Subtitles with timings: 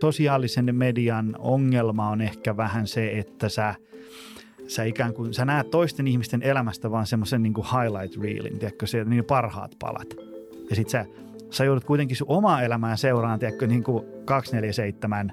[0.00, 3.74] Sosiaalisen median ongelma on ehkä vähän se, että sä,
[4.66, 9.04] sä ikään kuin, sä näet toisten ihmisten elämästä vaan semmoisen niin highlight reelin, tiedätkö, se,
[9.04, 10.14] niin parhaat palat.
[10.70, 11.06] Ja sit sä,
[11.50, 15.32] sä joudut kuitenkin sun omaa elämää seuraan, tiedätkö, niin kuin 247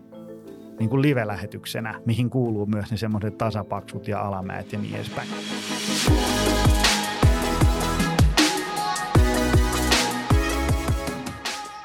[0.80, 5.27] niin kuin live-lähetyksenä, mihin kuuluu myös ne semmoiset tasapaksut ja alamäet ja niin edespäin.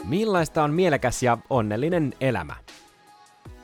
[0.09, 2.68] Millaista on mielekäs ja onnellinen elämä?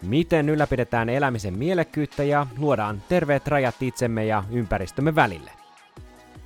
[0.07, 5.50] Miten ylläpidetään elämisen mielekkyyttä ja luodaan terveet rajat itsemme ja ympäristömme välille?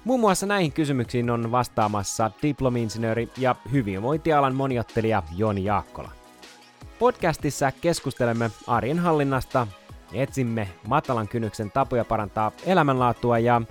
[0.04, 6.10] Muun muassa näihin kysymyksiin on vastaamassa diplomi-insinööri ja hyvinvointialan moniottelija Joni Jaakkola.
[6.98, 9.66] Podcastissa keskustelemme arjen hallinnasta,
[10.12, 13.62] etsimme matalan kynnyksen tapoja parantaa elämänlaatua ja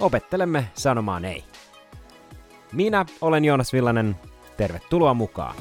[0.00, 1.44] opettelemme sanomaan ei.
[2.72, 4.16] Minä olen Joonas Villanen,
[4.56, 5.54] tervetuloa mukaan!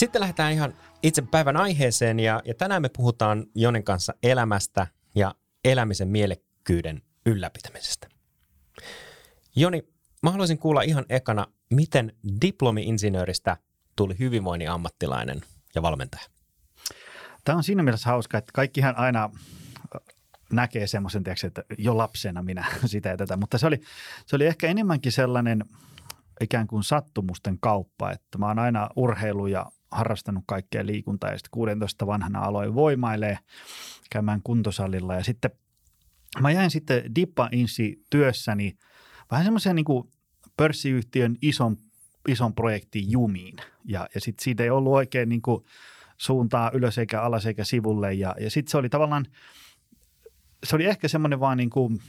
[0.00, 5.34] Sitten lähdetään ihan itse päivän aiheeseen ja, ja tänään me puhutaan Jonen kanssa elämästä ja
[5.64, 8.08] elämisen mielekkyyden ylläpitämisestä.
[9.56, 9.82] Joni,
[10.22, 13.56] mä haluaisin kuulla ihan ekana, miten diplomi-insinööristä
[13.96, 15.40] tuli hyvinvoinnin ammattilainen
[15.74, 16.24] ja valmentaja?
[17.44, 19.30] Tämä on siinä mielessä hauska, että kaikkihan aina
[20.52, 23.80] näkee semmoisen, että jo lapsena minä sitä ja tätä, mutta se oli,
[24.26, 25.64] se oli ehkä enemmänkin sellainen
[26.40, 31.50] ikään kuin sattumusten kauppa, että mä oon aina urheilu ja harrastanut kaikkea liikuntaa ja sitten
[31.50, 33.38] 16 vanhana aloin voimailee
[34.10, 35.14] käymään kuntosalilla.
[35.14, 35.50] Ja sitten
[36.40, 38.76] mä jäin sitten Dippa Insi työssäni
[39.30, 40.10] vähän semmoisen niin
[40.56, 41.76] pörssiyhtiön ison,
[42.28, 43.56] ison projektin jumiin.
[43.84, 45.64] Ja, ja sitten siitä ei ollut oikein niin kuin
[46.16, 48.14] suuntaa ylös eikä alas eikä sivulle.
[48.14, 49.26] Ja, ja sitten se oli tavallaan,
[50.64, 52.00] se oli ehkä semmoinen vaan niin kuin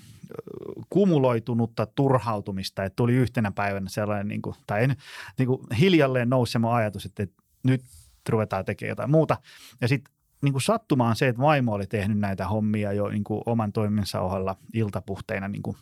[0.89, 4.95] kumuloitunutta turhautumista, että tuli yhtenä päivänä sellainen, niin kuin, tai en,
[5.37, 7.81] niin kuin hiljalleen nousi semmoinen ajatus, että, että nyt
[8.29, 9.37] ruvetaan tekemään jotain muuta.
[9.81, 13.41] Ja sitten niin kuin sattumaan se, että vaimo oli tehnyt näitä hommia jo niin kuin
[13.45, 15.77] oman toiminsa ohella iltapuhteina niin kuin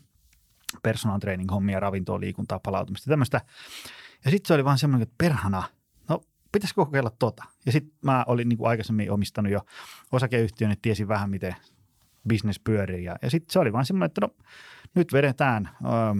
[0.83, 3.41] personal training hommia, ravintoa, liikuntaa, palautumista tämmöistä.
[4.25, 5.63] Ja sitten se oli vaan semmoinen, että perhana,
[6.09, 7.43] no pitäisikö kokeilla tota.
[7.65, 9.61] Ja sitten mä olin niin kuin aikaisemmin omistanut jo
[10.11, 11.55] osakeyhtiön, että tiesin vähän miten
[12.29, 13.03] business pyörii.
[13.03, 14.35] Ja, ja sitten se oli vaan semmoinen, että no
[14.95, 16.19] nyt vedetään ähm,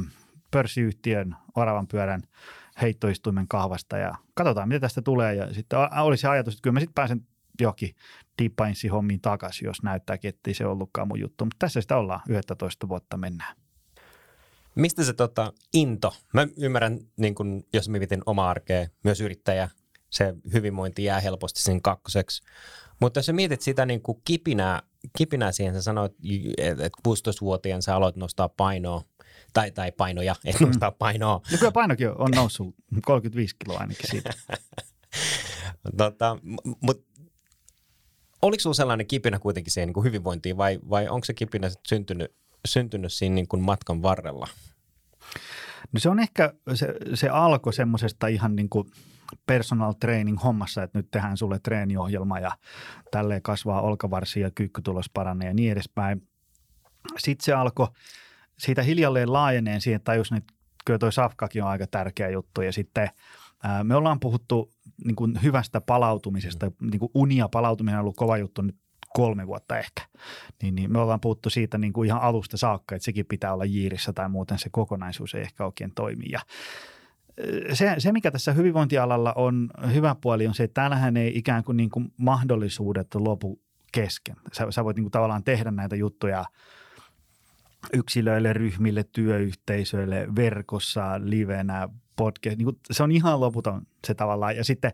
[0.52, 2.22] pörssiyhtiön oravan pyörän
[2.82, 5.36] heittoistuimen kahvasta ja katsotaan, mitä tästä tulee.
[5.36, 7.28] Ja sitten oli se ajatus, että kyllä mä sitten pääsen
[7.62, 7.96] johonkin
[8.42, 8.54] Deep
[8.92, 11.46] hommiin takaisin, jos näyttääkin, että ei se ollutkaan mun juttu.
[11.46, 13.56] Mutta tässä sitä ollaan, 11 vuotta mennään.
[14.76, 16.14] Mistä se tota, into?
[16.34, 19.70] Mä ymmärrän, niin kun, jos mietin omaa arkea, myös yrittäjä,
[20.10, 22.44] se hyvinvointi jää helposti sen kakkoseksi.
[23.00, 24.82] Mutta jos sä mietit sitä niin kipinää,
[25.18, 26.12] kipinää siihen, sä sanoit,
[26.68, 29.04] että 16-vuotiaan sä aloit nostaa painoa,
[29.54, 30.68] tai, tai painoja, et mm.
[30.68, 31.42] nostaa painoa.
[31.52, 34.30] No kyllä painokin on noussut 35 kiloa ainakin siitä.
[35.98, 36.38] tota,
[36.82, 37.10] mutta
[38.42, 42.36] oliko sinulla sellainen kipinä kuitenkin siihen niin kuin hyvinvointiin vai, vai onko se kipinä syntynyt,
[42.68, 44.48] syntynyt siinä niin kuin matkan varrella?
[45.92, 48.92] No se on ehkä, se, se alkoi semmoisesta ihan niin kuin
[49.46, 52.52] personal training hommassa, että nyt tehdään sulle treeniohjelma ja
[53.12, 56.28] tälleen kasvaa olkavarsi ja kyykkytulos paranee ja niin edespäin.
[57.18, 57.88] Sitten se alkoi
[58.60, 60.54] siitä hiljalleen laajeneen siihen, että tajusin, että
[60.86, 63.10] kyllä toi safkakin on aika tärkeä juttu ja sitten
[63.64, 64.72] ää, me ollaan puhuttu
[65.06, 68.76] niin kuin hyvästä palautumisesta, niin kuin unia palautuminen on ollut kova juttu nyt
[69.14, 70.02] kolme vuotta ehkä,
[70.62, 73.66] niin, niin me ollaan puhuttu siitä niin kuin ihan alusta saakka, että sekin pitää olla
[73.66, 76.26] jiirissä tai muuten se kokonaisuus ei ehkä oikein toimi.
[76.32, 76.40] Ja
[77.74, 81.78] se, se, mikä tässä hyvinvointialalla on hyvä puoli, on se, että täällähän ei ikään kuin,
[81.78, 83.62] niin kuin mahdollisuudet lopu
[83.92, 84.36] kesken.
[84.54, 86.46] Sä, sä voit niin kuin tavallaan tehdä näitä juttuja
[87.94, 92.58] yksilöille, ryhmille, työyhteisöille, verkossa, livenä, podcast.
[92.58, 94.56] Niin kuin, se on ihan loputon se tavallaan.
[94.56, 94.92] Ja sitten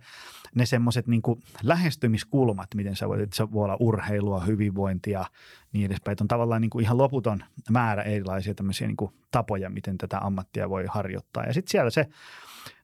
[0.56, 1.22] ne semmoiset niin
[1.64, 5.26] lähestymiskulmat, miten sä voit, että se voi olla urheilua, hyvinvointia
[5.74, 6.14] niin edespäin.
[6.14, 10.20] Että on tavallaan niin kuin ihan loputon määrä erilaisia tämmöisiä niin kuin tapoja, miten tätä
[10.20, 11.44] ammattia voi harjoittaa.
[11.44, 12.08] Ja sitten siellä se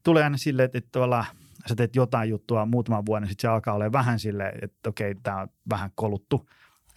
[0.04, 1.26] tulee aina silleen, että, että tavallaan
[1.68, 5.42] sä teet jotain juttua muutaman vuoden, sitten se alkaa olla vähän silleen, että okei, tämä
[5.42, 6.46] on vähän koluttu–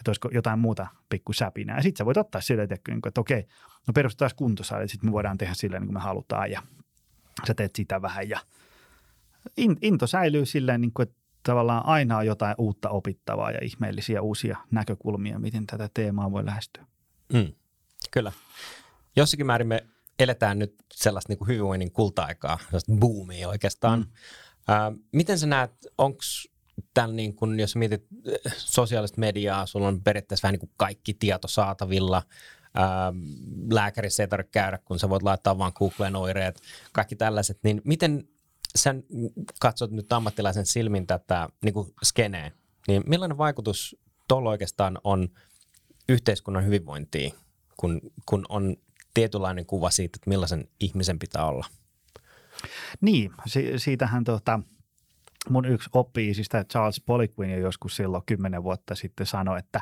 [0.05, 1.77] että olisiko jotain muuta pikku säpinää.
[1.77, 3.47] Ja sitten sä voit ottaa silleen, että, että okei,
[3.87, 6.63] no perustetaan kuntosali, sitten me voidaan tehdä silleen niin kuin me halutaan ja
[7.47, 8.41] sä teet sitä vähän ja
[9.83, 14.59] into säilyy silleen, niin kuin, että tavallaan aina on jotain uutta opittavaa ja ihmeellisiä uusia
[14.71, 16.87] näkökulmia, miten tätä teemaa voi lähestyä.
[17.33, 17.53] Mm,
[18.11, 18.33] kyllä.
[19.17, 19.87] Jossakin määrin me
[20.19, 23.99] eletään nyt sellaista niin kuin hyvinvoinnin kulta-aikaa, sellaista boomia oikeastaan.
[24.01, 24.07] Mm.
[24.69, 26.19] Ää, miten sä näet, onko
[26.95, 31.15] tämän niin kun, jos mietit äh, sosiaalista mediaa, sulla on periaatteessa vähän niin kuin kaikki
[31.15, 32.23] tieto saatavilla,
[32.79, 33.19] Ähm,
[33.71, 36.61] lääkärissä ei tarvitse käydä, kun sä voit laittaa vaan Googleen oireet,
[36.93, 38.29] kaikki tällaiset, niin miten
[38.77, 38.95] sä
[39.61, 42.53] katsot nyt ammattilaisen silmin tätä niin kuin skeneen,
[42.89, 43.97] niin millainen vaikutus
[44.29, 45.29] tuolla oikeastaan on
[46.09, 47.33] yhteiskunnan hyvinvointiin,
[47.77, 48.77] kun, kun on
[49.15, 51.67] tietynlainen kuva siitä, että millaisen ihmisen pitää olla?
[53.01, 54.61] Niin, si- siitähän tota,
[55.51, 59.81] mun yksi oppi, siis Charles Poliquin jo joskus silloin kymmenen vuotta sitten sanoi, että,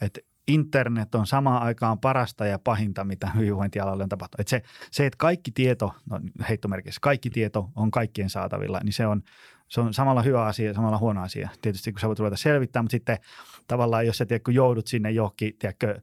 [0.00, 4.40] että internet on samaan aikaan parasta ja pahinta, mitä hyvinvointialalle on tapahtunut.
[4.40, 9.06] Että se, se, että kaikki tieto, no heittomerkissä, kaikki tieto on kaikkien saatavilla, niin se
[9.06, 9.22] on,
[9.68, 11.48] se on samalla hyvä asia, samalla huono asia.
[11.62, 13.18] Tietysti kun sä voit ruveta selvittämään, mutta sitten
[13.66, 16.00] tavallaan jos sä tiedät, kun joudut sinne johonkin, tiedätkö,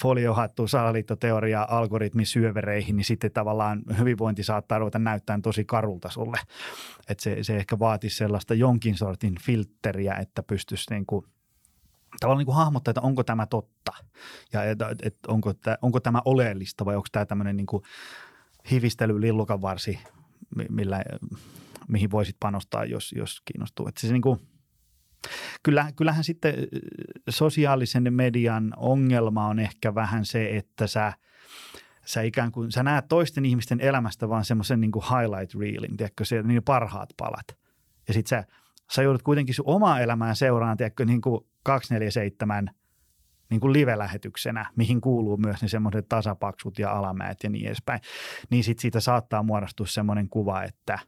[0.00, 6.38] foliohattu, salaliittoteoria, algoritmisyövereihin, niin sitten tavallaan hyvinvointi saattaa ruveta näyttämään tosi karulta sulle.
[7.08, 11.26] Että se, se ehkä vaatisi sellaista jonkin sortin filtteriä, että pystyisi niin kuin–
[12.20, 13.92] tavallaan niin hahmottaa, että onko tämä totta
[14.52, 17.82] ja että, että onko, tämä, onko tämä oleellista vai onko tämä tämmöinen niin kuin
[18.70, 19.98] hivistely lillukan varsi,
[20.68, 21.04] millä,
[21.88, 23.88] mihin voisit panostaa, jos, jos kiinnostuu.
[23.88, 24.40] Että se niin kuin,
[25.62, 26.54] kyllä, kyllähän sitten
[27.28, 31.12] sosiaalisen median ongelma on ehkä vähän se, että sä,
[32.06, 36.42] sä ikään kuin, sä näet toisten ihmisten elämästä vaan semmoisen niin highlight reelin, tiedätkö, se,
[36.42, 37.58] niin parhaat palat.
[38.08, 38.44] Ja sitten sä,
[38.92, 42.70] sä joudut kuitenkin sun omaa elämää seuraan, tiedätkö, niin kuin 247
[43.50, 48.00] niin kuin live-lähetyksenä, mihin kuuluu myös ne semmoiset tasapaksut ja alamäet ja niin edespäin,
[48.50, 50.98] niin sit siitä saattaa muodostua semmoinen kuva, että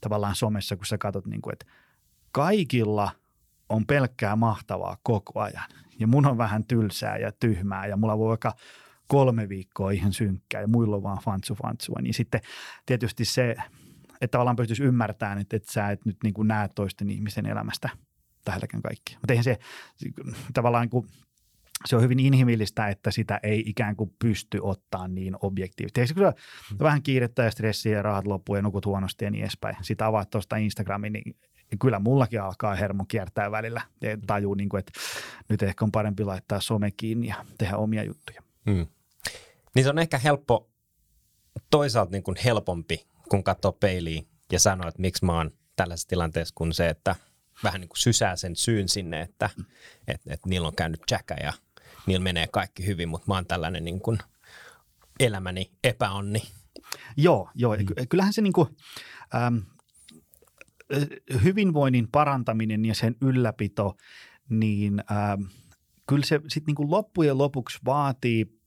[0.00, 1.66] tavallaan somessa, kun sä katsot, niin kuin, että
[2.32, 3.10] kaikilla
[3.72, 5.70] on pelkkää mahtavaa koko ajan.
[5.98, 8.52] Ja mun on vähän tylsää ja tyhmää ja mulla voi vaikka
[9.06, 11.98] kolme viikkoa ihan synkkää ja muilla on vaan fantsu fantsua.
[12.02, 12.40] Niin sitten
[12.86, 13.56] tietysti se,
[14.20, 17.88] että tavallaan pystyisi ymmärtämään, että, että sä et nyt niin kuin näe toisten ihmisten elämästä–
[18.46, 19.16] lähelläkään kaikki.
[19.20, 19.58] Mutta eihän se
[20.54, 21.06] tavallaan kuin,
[21.84, 26.14] se on hyvin inhimillistä, että sitä ei ikään kuin pysty ottaa niin objektiivisesti.
[26.14, 26.34] kun se on
[26.70, 26.78] hmm.
[26.80, 29.76] vähän kiirettä ja stressiä ja rahat loppuu ja nukut huonosti ja niin edespäin.
[29.82, 31.36] Sitä avaat tuosta Instagramin, niin
[31.80, 33.82] kyllä mullakin alkaa hermo kiertää välillä.
[34.00, 34.92] Ja tajuu, niin kuin, että
[35.48, 38.42] nyt ehkä on parempi laittaa some kiinni ja tehdä omia juttuja.
[38.70, 38.86] Hmm.
[39.74, 40.70] Niin se on ehkä helppo,
[41.70, 46.54] toisaalta niin kuin helpompi, kun katsoo peiliin ja sanoo, että miksi mä oon tällaisessa tilanteessa,
[46.54, 47.16] kuin se, että–
[47.64, 49.64] vähän niin kuin sysää sen syyn sinne, että mm.
[50.08, 51.52] et, et niillä on käynyt jäkä ja
[52.06, 54.18] niillä menee kaikki hyvin, mutta mä oon tällainen niin kuin
[55.20, 56.42] elämäni epäonni.
[57.16, 57.76] Joo, joo.
[57.76, 58.06] Mm.
[58.08, 58.76] Kyllähän se niin kuin,
[59.34, 59.56] ähm,
[61.44, 63.96] hyvinvoinnin parantaminen ja sen ylläpito,
[64.48, 65.42] niin ähm,
[66.08, 68.58] kyllä se sitten niin loppujen lopuksi vaatii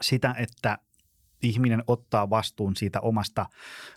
[0.00, 0.78] sitä, että
[1.42, 3.46] ihminen ottaa vastuun siitä omasta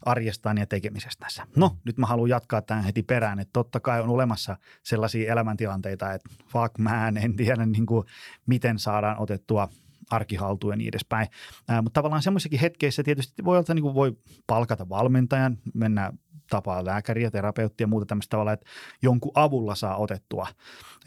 [0.05, 1.47] arjestaan ja tekemisestänsä.
[1.55, 6.13] No, nyt mä haluan jatkaa tämän heti perään, että totta kai on olemassa sellaisia elämäntilanteita,
[6.13, 8.05] että fuck man, en tiedä niin kuin,
[8.45, 9.69] miten saadaan otettua
[10.09, 11.27] arkihaltuun ja niin edespäin.
[11.67, 14.17] Ää, mutta tavallaan semmoisessakin hetkeissä tietysti voi, olla, niin kuin voi
[14.47, 16.13] palkata valmentajan, mennä
[16.49, 18.65] tapaa lääkäriä, terapeuttia ja muuta tämmöistä tavalla, että
[19.01, 20.47] jonkun avulla saa otettua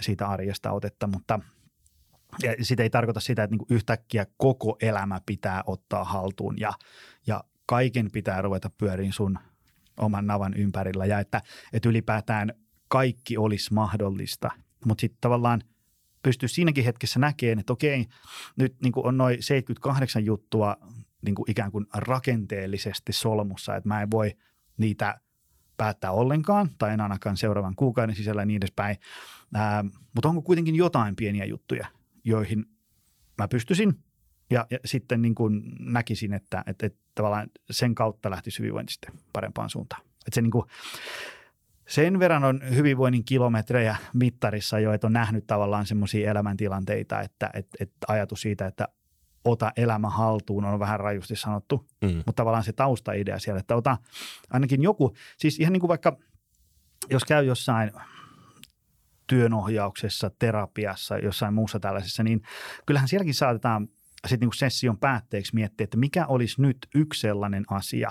[0.01, 1.41] siitä arjesta otetta, mutta–
[2.43, 6.73] ja sitä ei tarkoita sitä, että niin yhtäkkiä koko elämä pitää ottaa haltuun ja,
[7.27, 9.39] ja kaiken pitää ruveta pyöriin sun
[9.97, 11.43] oman navan ympärillä ja että,
[11.73, 12.53] että ylipäätään
[12.89, 14.51] kaikki olisi mahdollista.
[14.85, 15.63] Mutta sitten tavallaan
[16.23, 18.07] pystyy siinäkin hetkessä näkemään, että okei,
[18.57, 20.77] nyt niin on noin 78 juttua
[21.23, 24.37] niin kuin ikään kuin rakenteellisesti solmussa, että mä en voi
[24.77, 25.21] niitä
[25.77, 28.97] päättää ollenkaan tai en ainakaan seuraavan kuukauden sisällä ja niin edespäin.
[29.55, 31.87] Ää, mutta onko kuitenkin jotain pieniä juttuja,
[32.25, 32.67] joihin
[33.39, 33.99] mä pystyisin
[34.51, 39.13] ja, ja sitten niin kuin näkisin, että, että, että tavallaan sen kautta lähtisi hyvinvointi sitten
[39.33, 40.03] parempaan suuntaan.
[40.03, 40.65] Että se niin kuin,
[41.89, 47.77] sen verran on hyvinvoinnin kilometrejä mittarissa jo, että on nähnyt tavallaan semmoisia elämäntilanteita, että, että,
[47.81, 48.89] että ajatus siitä, että
[49.47, 52.17] ota elämä haltuun on vähän rajusti sanottu, mm.
[52.17, 53.97] mutta tavallaan se taustaidea siellä, että ota
[54.51, 56.17] ainakin joku, siis ihan niin kuin vaikka
[57.11, 57.91] jos käy jossain–
[59.27, 62.43] työnohjauksessa, terapiassa, jossain muussa tällaisessa, niin
[62.87, 63.89] kyllähän sielläkin saatetaan
[64.27, 68.11] sitten niin session päätteeksi miettiä, että mikä olisi nyt yksi sellainen asia,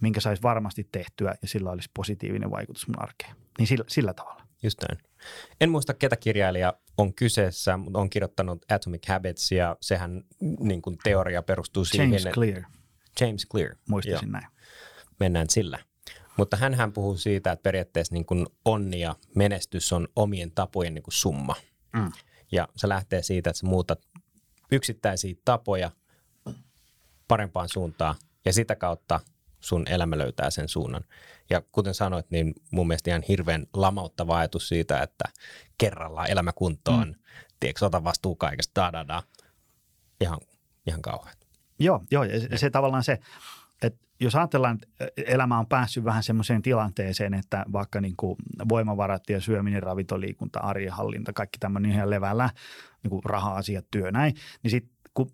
[0.00, 3.36] minkä saisi varmasti tehtyä ja sillä olisi positiivinen vaikutus mun arkeen.
[3.58, 4.43] Niin sillä, sillä tavalla.
[4.64, 5.00] Just näin.
[5.60, 10.24] En muista, ketä kirjailija on kyseessä, mutta on kirjoittanut Atomic Habits ja sehän
[10.60, 12.34] niin kuin teoria perustuu James siihen.
[12.34, 12.62] Clear.
[13.20, 13.76] James Clear.
[13.88, 14.32] Muistaisin Joo.
[14.32, 14.46] näin.
[15.20, 15.78] Mennään sillä.
[16.36, 21.02] Mutta hän puhuu siitä, että periaatteessa niin kuin onni ja menestys on omien tapojen niin
[21.02, 21.56] kuin summa.
[21.92, 22.12] Mm.
[22.52, 24.00] Ja se lähtee siitä, että sä muutat
[24.72, 25.90] yksittäisiä tapoja
[27.28, 29.20] parempaan suuntaan ja sitä kautta
[29.64, 31.04] sun elämä löytää sen suunnan.
[31.50, 35.24] Ja kuten sanoit, niin mun mielestä ihan hirveän lamauttava ajatus siitä, että
[35.78, 37.14] kerrallaan elämä kuntoon, mm.
[37.60, 39.22] tiedätkö, ota vastuu kaikesta, da, da, da.
[40.20, 40.38] Ihan,
[40.86, 41.36] ihan kauhean.
[41.78, 43.18] Joo, joo, ja se, se tavallaan se,
[43.82, 48.36] että jos ajatellaan, että elämä on päässyt vähän semmoiseen tilanteeseen, että vaikka niin kuin
[48.68, 52.50] voimavarat ja syöminen, ravintoliikunta, arjen hallinta, kaikki tämmöinen ihan levällä,
[53.02, 55.30] niin kuin raha-asiat, työ näin, niin sitten kun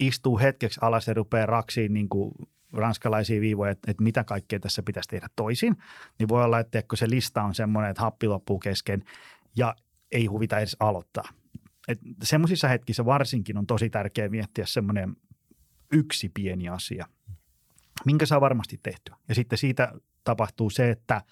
[0.00, 2.32] istuu hetkeksi alas ja rupeaa raksiin niin kuin
[2.72, 5.76] ranskalaisia viivoja, että, että mitä kaikkea tässä pitäisi tehdä toisin,
[6.18, 9.04] niin voi olla, että kun se lista on semmoinen, että happi loppuu kesken
[9.56, 9.74] ja
[10.12, 11.28] ei huvita edes aloittaa.
[12.22, 15.16] semmoisissa hetkissä varsinkin on tosi tärkeää miettiä semmoinen
[15.92, 17.06] yksi pieni asia,
[18.06, 19.16] minkä saa varmasti tehtyä.
[19.28, 19.92] Ja sitten siitä
[20.24, 21.22] tapahtuu se, että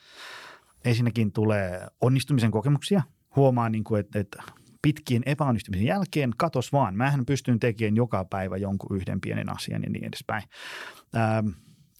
[0.84, 3.02] ensinnäkin tulee onnistumisen kokemuksia.
[3.36, 4.42] Huomaa, niin kuin, että, että
[4.82, 6.96] pitkien epäonnistumisen jälkeen katos vaan.
[6.96, 10.42] Mähän pystyn tekemään joka päivä jonkun yhden pienen asian ja niin edespäin.
[11.16, 11.48] Ähm,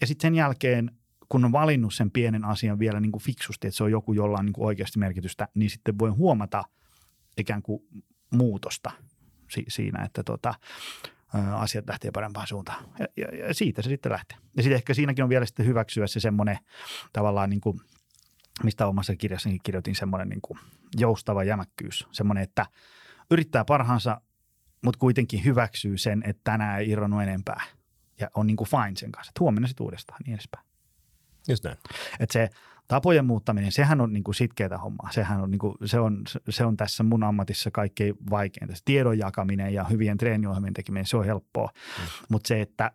[0.01, 0.91] ja sitten sen jälkeen,
[1.29, 4.39] kun on valinnut sen pienen asian vielä niin kuin fiksusti, että se on joku, jolla
[4.39, 6.65] on niin kuin oikeasti merkitystä, niin sitten voi huomata
[7.39, 7.83] ikään kuin
[8.31, 8.91] muutosta
[9.69, 10.55] siinä, että tota,
[11.53, 12.85] asiat lähtee parempaan suuntaan.
[12.99, 14.39] Ja, ja, ja siitä se sitten lähtee.
[14.57, 16.59] Ja sitten ehkä siinäkin on vielä sitten hyväksyä se semmoinen
[17.13, 17.81] tavallaan niin kuin,
[18.63, 20.59] mistä omassa kirjassakin kirjoitin semmoinen niin kuin
[20.97, 22.07] joustava jämäkkyys.
[22.13, 22.67] Semmoinen, että
[23.31, 24.21] yrittää parhaansa,
[24.85, 27.63] mutta kuitenkin hyväksyy sen, että tänään ei irronnut enempää.
[28.21, 30.67] Ja on niin kuin fine sen kanssa, että huomenna sitten uudestaan niin edespäin.
[31.49, 31.77] Just näin.
[32.21, 32.51] Että se
[32.89, 35.13] tapojen muuttaminen, sehän on niin kuin sitkeätä hommaa.
[35.13, 38.75] Sehän on, niin kuin, se, on, se on tässä mun ammatissa kaikkein vaikeinta.
[38.85, 41.71] Tiedon jakaminen ja hyvien treeniohjelmien tekeminen, se on helppoa.
[41.99, 42.05] Mm.
[42.29, 42.93] Mutta se, että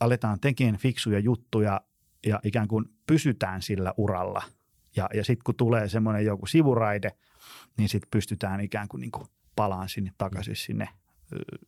[0.00, 1.80] aletaan tekemään fiksuja juttuja
[2.26, 4.42] ja ikään kuin pysytään sillä uralla.
[4.96, 7.12] Ja, ja sitten kun tulee semmoinen joku sivuraide,
[7.78, 10.88] niin sitten pystytään ikään kuin, niin kuin palaan sinne takaisin sinne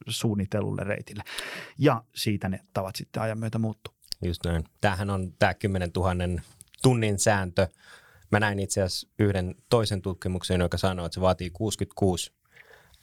[0.09, 1.23] suunnitelulle reitille.
[1.79, 3.95] Ja siitä ne tavat sitten ajan myötä muuttuu.
[4.23, 4.65] Just näin.
[4.81, 6.43] Tämähän on tämä 10 000
[6.83, 7.69] tunnin sääntö.
[8.33, 12.33] Mä näin itse asiassa yhden toisen tutkimuksen, joka sanoo, että se vaatii 66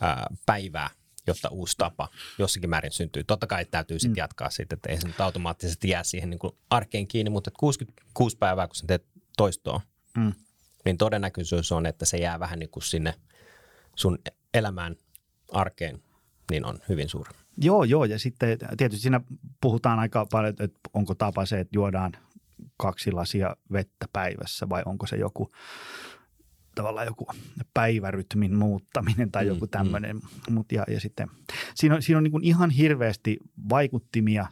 [0.01, 0.89] ää, päivää,
[1.27, 3.23] jotta uusi tapa jossakin määrin syntyy.
[3.23, 4.23] Totta kai täytyy sitten mm.
[4.23, 8.37] jatkaa sitten, että ei se nyt automaattisesti jää siihen niin kuin arkeen kiinni, mutta 66
[8.37, 9.05] päivää, kun sä teet
[9.37, 9.81] toistoa,
[10.17, 10.33] mm.
[10.85, 13.13] niin todennäköisyys on, että se jää vähän niin kuin sinne
[13.95, 14.17] sun
[14.53, 14.95] elämään
[15.51, 16.03] arkeen,
[16.51, 17.31] niin on hyvin suuri.
[17.57, 19.21] Joo, joo, ja sitten tietysti siinä
[19.61, 22.11] puhutaan aika paljon, että onko tapa se, että juodaan
[22.77, 25.51] kaksi lasia vettä päivässä vai onko se joku
[26.75, 27.27] tavallaan joku
[27.73, 30.15] päivärytmin muuttaminen tai mm, joku tämmöinen.
[30.15, 30.53] Mm.
[30.53, 31.27] Mut ja, ja sitten
[31.75, 33.37] siinä on, siinä on niin ihan hirveästi
[33.69, 34.45] vaikuttimia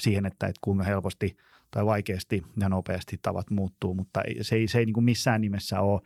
[0.00, 1.36] siihen, että, että kuinka helposti
[1.74, 5.80] tai vaikeasti ja nopeasti tavat muuttuu, mutta se ei, se ei niin kuin missään nimessä
[5.80, 6.00] ole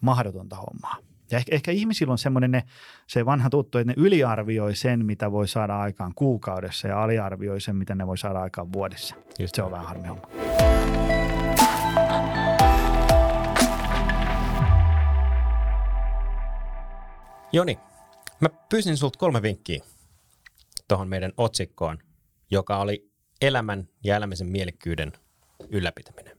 [0.00, 0.96] mahdotonta hommaa.
[1.30, 2.62] Ja ehkä, ehkä ihmisillä on semmoinen ne,
[3.06, 7.76] se vanha tuttu, että ne yliarvioi sen, mitä voi saada aikaan kuukaudessa ja aliarvioi sen,
[7.76, 9.14] mitä ne voi saada aikaan vuodessa.
[9.38, 10.26] Just se on vähän harmi homma.
[17.52, 17.78] Joni,
[18.40, 19.84] mä pyysin sulta kolme vinkkiä
[20.88, 21.98] tuohon meidän otsikkoon,
[22.50, 23.11] joka oli
[23.42, 25.12] elämän ja elämisen mielekkyyden
[25.68, 26.36] ylläpitäminen.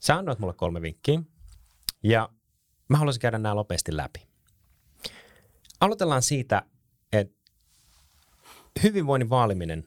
[0.00, 1.22] Sä annoit mulle kolme vinkkiä
[2.02, 2.28] ja
[2.92, 4.26] Mä haluaisin käydä nämä nopeasti läpi.
[5.80, 6.62] Aloitellaan siitä,
[7.12, 7.34] että
[8.82, 9.84] hyvinvoinnin vaaliminen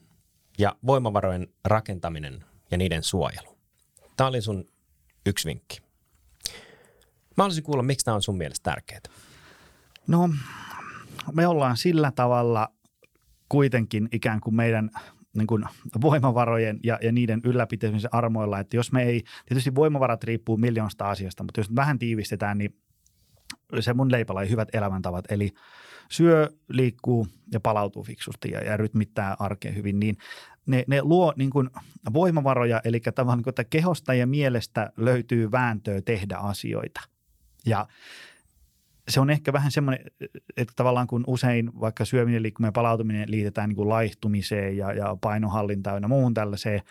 [0.58, 3.58] ja voimavarojen rakentaminen ja niiden suojelu.
[4.18, 4.66] Tämä oli sun
[5.26, 5.80] yksi vinkki.
[7.38, 9.02] Mä haluaisin kuulla, miksi tämä on sun mielestä tärkeää.
[10.08, 10.30] No,
[11.34, 12.72] me ollaan sillä tavalla
[13.50, 14.92] kuitenkin ikään kuin meidän
[15.36, 15.66] niin kuin
[16.02, 21.44] voimavarojen ja, ja niiden ylläpitämisen armoilla, että jos me ei, tietysti voimavarat riippuu miljoonasta asiasta,
[21.44, 22.76] mutta jos vähän tiivistetään, niin
[23.80, 25.52] se mun leipälaji hyvät elämäntavat, eli
[26.10, 30.18] syö, liikkuu ja palautuu fiksusti ja, ja rytmittää arkeen hyvin, niin
[30.66, 31.70] ne, ne luo niin kuin
[32.14, 37.02] voimavaroja, eli tavallaan niin että kehosta ja mielestä löytyy vääntöä tehdä asioita.
[37.66, 37.88] Ja
[39.08, 40.06] se on ehkä vähän semmoinen,
[40.58, 45.18] että tavallaan kun usein vaikka syöminen, liikkuminen ja palautuminen liitetään niin kuin laihtumiseen ja, ja
[45.22, 46.82] painohallintaan ja muuhun tällaiseen,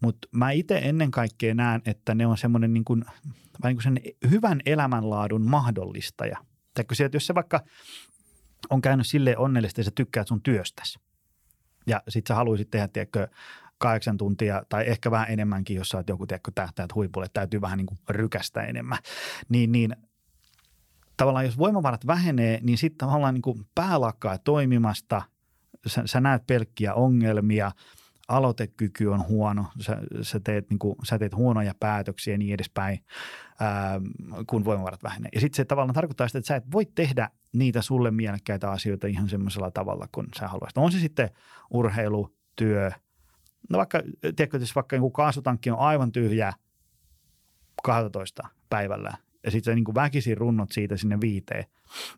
[0.00, 3.04] mutta mä itse ennen kaikkea näen, että ne on semmoinen niin kuin,
[3.64, 4.00] niin kuin sen
[4.30, 6.38] hyvän elämänlaadun mahdollistaja.
[6.74, 7.60] Tai sieltä, jos se vaikka
[8.70, 10.98] on käynyt silleen onnellisesti ja sä tykkäät sun työstäsi
[11.86, 13.28] ja sit sä haluaisit tehdä, tiedätkö,
[13.78, 17.76] kahdeksan tuntia tai ehkä vähän enemmänkin, jos sä oot joku, tiedätkö, tähtäät huipulle, täytyy vähän
[17.78, 18.98] niin kuin rykästä enemmän,
[19.48, 19.96] niin, niin–
[21.22, 25.22] tavallaan jos voimavarat vähenee, niin sitten tavallaan niin kuin pää lakkaa toimimasta,
[25.86, 27.72] sä, sä näet pelkkiä ongelmia,
[28.28, 33.04] aloitekyky on huono, sä, sä, teet, niin kuin, sä teet huonoja päätöksiä ja niin edespäin,
[33.60, 34.00] ää,
[34.46, 35.28] kun voimavarat vähenee.
[35.34, 39.06] Ja sitten se tavallaan tarkoittaa sitä, että sä et voi tehdä niitä sulle mielekkäitä asioita
[39.06, 40.78] ihan semmoisella tavalla, kun sä haluaisit.
[40.78, 41.30] On se sitten
[41.70, 42.90] urheilu, työ,
[43.70, 46.52] no vaikka, tiedätkö, jos vaikka niin kaasutankki on aivan tyhjä
[47.82, 51.64] 12 päivällä ja sitten sä niin kuin väkisin runnot siitä sinne viiteen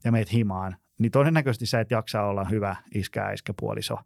[0.05, 3.99] ja meet himaan, niin todennäköisesti sä et jaksa olla hyvä iskä iskä puoliso.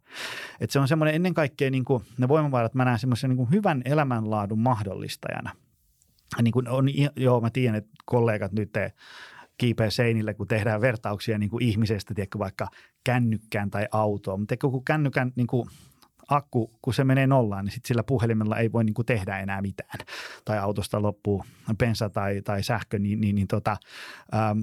[0.59, 3.81] Et se on semmoinen ennen kaikkea niin kuin, ne voimavarat mä näen semmoisen niin hyvän
[3.85, 5.51] elämänlaadun mahdollistajana.
[6.41, 6.85] Niin kuin on,
[7.15, 8.93] joo, mä tiedän, että kollegat nyt te
[9.57, 12.67] kiipeä seinille, kun tehdään vertauksia niin kuin ihmisestä, tiedätkö, vaikka
[13.03, 14.39] kännykkään tai autoon.
[14.39, 15.69] Mutta kun kännykän niin kuin
[16.29, 19.61] akku, kun se menee nollaan, niin sit sillä puhelimella ei voi niin kuin tehdä enää
[19.61, 19.99] mitään.
[20.45, 21.43] Tai autosta loppuu
[21.77, 23.77] bensa tai, tai sähkö, niin, niin, niin tota,
[24.33, 24.59] ähm,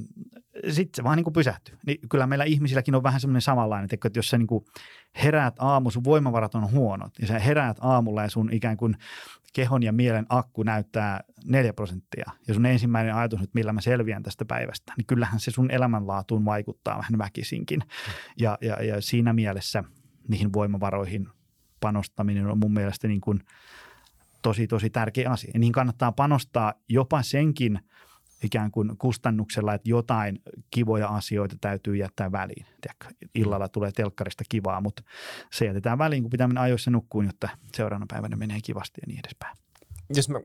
[0.70, 1.78] sitten se vaan niin kuin pysähtyy.
[1.86, 4.64] Niin kyllä meillä ihmisilläkin on vähän semmoinen samanlainen, että jos sä niin kuin
[5.24, 8.96] heräät aamu, sun voimavarat on huonot, ja sä heräät aamulla ja sun ikään kuin
[9.52, 14.22] kehon ja mielen akku näyttää 4 prosenttia, ja sun ensimmäinen ajatus että millä mä selviän
[14.22, 17.80] tästä päivästä, niin kyllähän se sun elämänlaatuun vaikuttaa vähän väkisinkin.
[18.38, 19.84] Ja, ja, ja siinä mielessä
[20.28, 21.28] niihin voimavaroihin
[21.80, 23.40] panostaminen on mun mielestä niin kuin
[24.42, 25.50] tosi, tosi tärkeä asia.
[25.54, 27.80] Ja niin kannattaa panostaa jopa senkin
[28.42, 32.66] ikään kuin kustannuksella, että jotain kivoja asioita täytyy jättää väliin.
[32.80, 35.02] Tiedätkö, illalla tulee telkkarista kivaa, mutta
[35.52, 39.20] se jätetään väliin, kun pitää mennä ajoissa nukkuun, jotta seuraavana päivänä menee kivasti ja niin
[39.24, 39.56] edespäin.
[40.14, 40.38] Jos mä,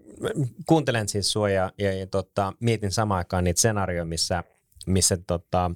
[0.66, 4.44] kuuntelen siis sua ja, ja, ja tota, mietin samaan aikaan niitä scenarioja, missä,
[4.88, 5.72] missä tota,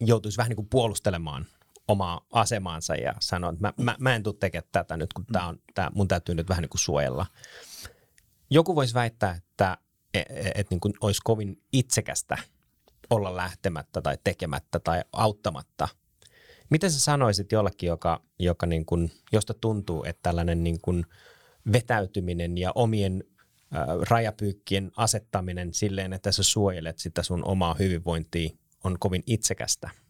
[0.00, 1.46] joutuisi vähän niin kuin puolustelemaan
[1.92, 5.46] omaa asemaansa ja sanoo, että mä, mä, mä en tule tekemään tätä nyt, kun tää
[5.46, 7.26] on, tää, mun täytyy nyt vähän niin kuin suojella.
[8.50, 9.78] Joku voisi väittää, että
[10.14, 12.38] et, et, et niin kuin olisi kovin itsekästä
[13.10, 15.88] olla lähtemättä tai tekemättä tai auttamatta.
[16.70, 21.06] Miten sä sanoisit jollekin, joka, joka niin kuin, josta tuntuu, että tällainen niin kuin
[21.72, 23.24] vetäytyminen ja omien
[23.74, 28.50] äh, rajapyykkien asettaminen silleen, että sä suojelet sitä sun omaa hyvinvointia,
[28.84, 29.90] on kovin itsekästä–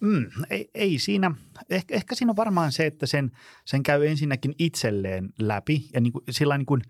[0.00, 1.34] Mm, ei, ei siinä.
[1.70, 3.32] Ehkä, ehkä siinä on varmaan se, että sen,
[3.64, 6.82] sen käy ensinnäkin itselleen läpi ja niin kuin, sillä niin kuin,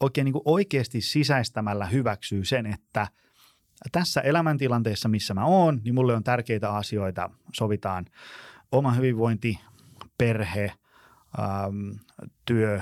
[0.00, 3.06] oikein niin kuin oikeasti sisäistämällä hyväksyy sen, että
[3.92, 7.30] tässä elämäntilanteessa, missä mä oon, niin mulle on tärkeitä asioita.
[7.52, 8.06] Sovitaan
[8.72, 9.60] oma hyvinvointi,
[10.18, 10.72] perhe,
[11.38, 11.90] ähm,
[12.44, 12.80] työ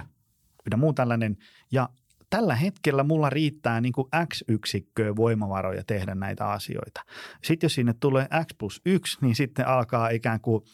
[0.70, 1.36] ja muu tällainen.
[1.72, 1.88] Ja
[2.34, 7.04] tällä hetkellä mulla riittää niin kuin X yksikköä voimavaroja tehdä näitä asioita.
[7.44, 10.64] Sitten jos sinne tulee X plus 1, niin sitten alkaa ikään kuin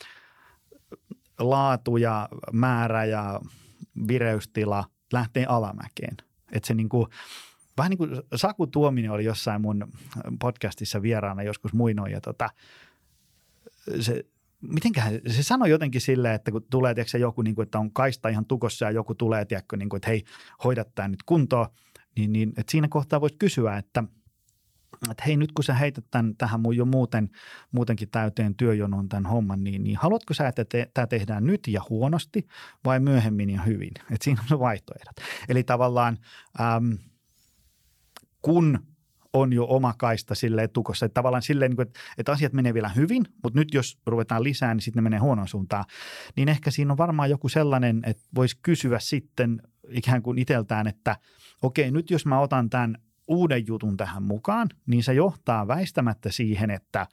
[1.39, 3.41] laatu ja määrä ja
[4.09, 6.17] vireystila lähtee alamäkeen.
[6.53, 7.07] Että se niin kuin,
[7.79, 9.89] vähän niin kuin Saku Tuominen oli jossain mun
[10.41, 12.51] podcastissa vieraana joskus muinoin ja tota,
[14.01, 14.25] se
[14.63, 18.29] mitenköhän se sanoi jotenkin silleen, että kun tulee tiedätkö, joku, niin kuin, että on kaista
[18.29, 20.25] ihan tukossa ja joku tulee, tiedätkö, niin kuin, että hei,
[20.65, 21.67] hoida tämä nyt kuntoon,
[22.17, 24.05] niin, niin että siinä kohtaa voisi kysyä, että,
[25.11, 27.31] että hei nyt kun sä heität tämän, tähän mun jo muuten,
[27.73, 31.83] muutenkin täyteen työjonon tämän homman, niin, niin haluatko sä, että te, tämä tehdään nyt ja
[31.91, 32.47] huonosti
[32.85, 33.93] vai myöhemmin ja hyvin?
[33.97, 35.17] Että siinä on vaihtoehdot.
[35.49, 36.19] Eli tavallaan
[36.61, 36.99] äm,
[38.43, 38.79] kun
[39.33, 41.07] on jo oma kaista silleen tukossa.
[41.07, 44.75] Että tavallaan silleen, niin että, että asiat menee vielä hyvin, mutta nyt jos ruvetaan lisää,
[44.75, 45.85] niin sitten ne menee huonoon suuntaan.
[46.37, 51.17] Niin ehkä siinä on varmaan joku sellainen, että voisi kysyä sitten ikään kuin iteltään, että
[51.63, 52.97] okei, nyt jos mä otan tämän
[53.29, 57.07] uuden jutun tähän mukaan, niin se johtaa väistämättä siihen, että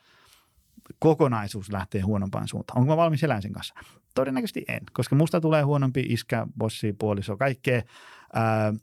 [1.00, 2.80] kokonaisuus lähtee huonompaan suuntaan.
[2.80, 3.74] Onko mä valmis elämään sen kanssa?
[4.16, 7.82] Todennäköisesti en, koska musta tulee huonompi iskä, bossi, puoliso, kaikkea.
[8.34, 8.74] Tai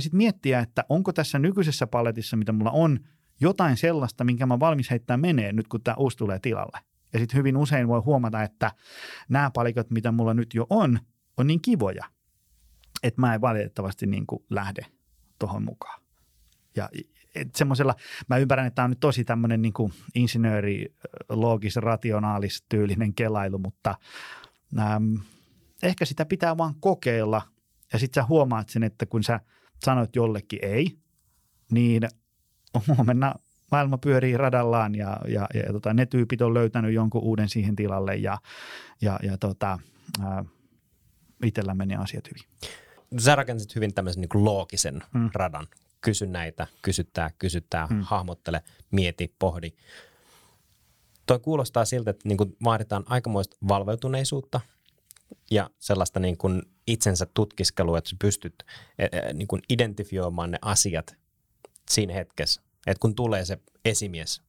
[0.00, 2.98] sitten miettiä, että onko tässä nykyisessä paletissa, mitä mulla on,
[3.40, 6.78] jotain sellaista, minkä mä valmis heittää menee nyt, kun tämä uusi tulee tilalle.
[7.12, 8.72] Ja sitten hyvin usein voi huomata, että
[9.28, 10.98] nämä palikat, mitä mulla nyt jo on,
[11.36, 12.04] on niin kivoja,
[13.02, 14.86] että mä en valitettavasti niin kuin lähde
[15.38, 16.02] tuohon mukaan.
[16.76, 16.88] Ja
[17.54, 17.94] semmoisella,
[18.28, 20.94] mä ymmärrän, että tämä on nyt tosi tämmöinen niin kuin insinööri,
[21.28, 23.94] loogis, rationaalis tyylinen kelailu, mutta
[24.78, 25.14] ähm,
[25.82, 27.42] ehkä sitä pitää vaan kokeilla
[27.92, 29.40] ja sitten sä huomaat sen, että kun sä–
[29.84, 30.98] sanoit jollekin ei,
[31.70, 32.08] niin
[32.88, 33.34] huomenna
[33.70, 38.16] maailma pyörii radallaan ja, ja, ja tota, ne tyypit on löytänyt jonkun uuden siihen tilalle
[38.16, 38.38] ja,
[39.00, 39.78] ja, ja tota,
[40.24, 40.44] ää,
[41.44, 42.72] itsellä meni asiat hyvin.
[43.18, 45.30] Sä rakensit hyvin tämmöisen niin loogisen hmm.
[45.34, 45.66] radan.
[46.00, 48.00] Kysy näitä, kysyttää, kysyttää, hmm.
[48.02, 49.72] hahmottele, mieti, pohdi.
[51.26, 54.60] Toi kuulostaa siltä, että niin vaaditaan aikamoista valveutuneisuutta
[55.50, 58.54] ja sellaista niin kuin itsensä tutkiskelua, että sä pystyt
[58.98, 61.16] e, e, niin kuin identifioimaan ne asiat
[61.90, 62.62] siinä hetkessä.
[62.86, 64.42] Että kun tulee se esimies,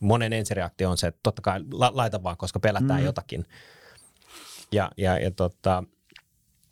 [0.00, 3.06] monen ensireaktio on se, että totta kai la, laita vaan, koska pelätään mm.
[3.06, 3.44] jotakin.
[4.72, 5.84] Ja, ja, ja tota,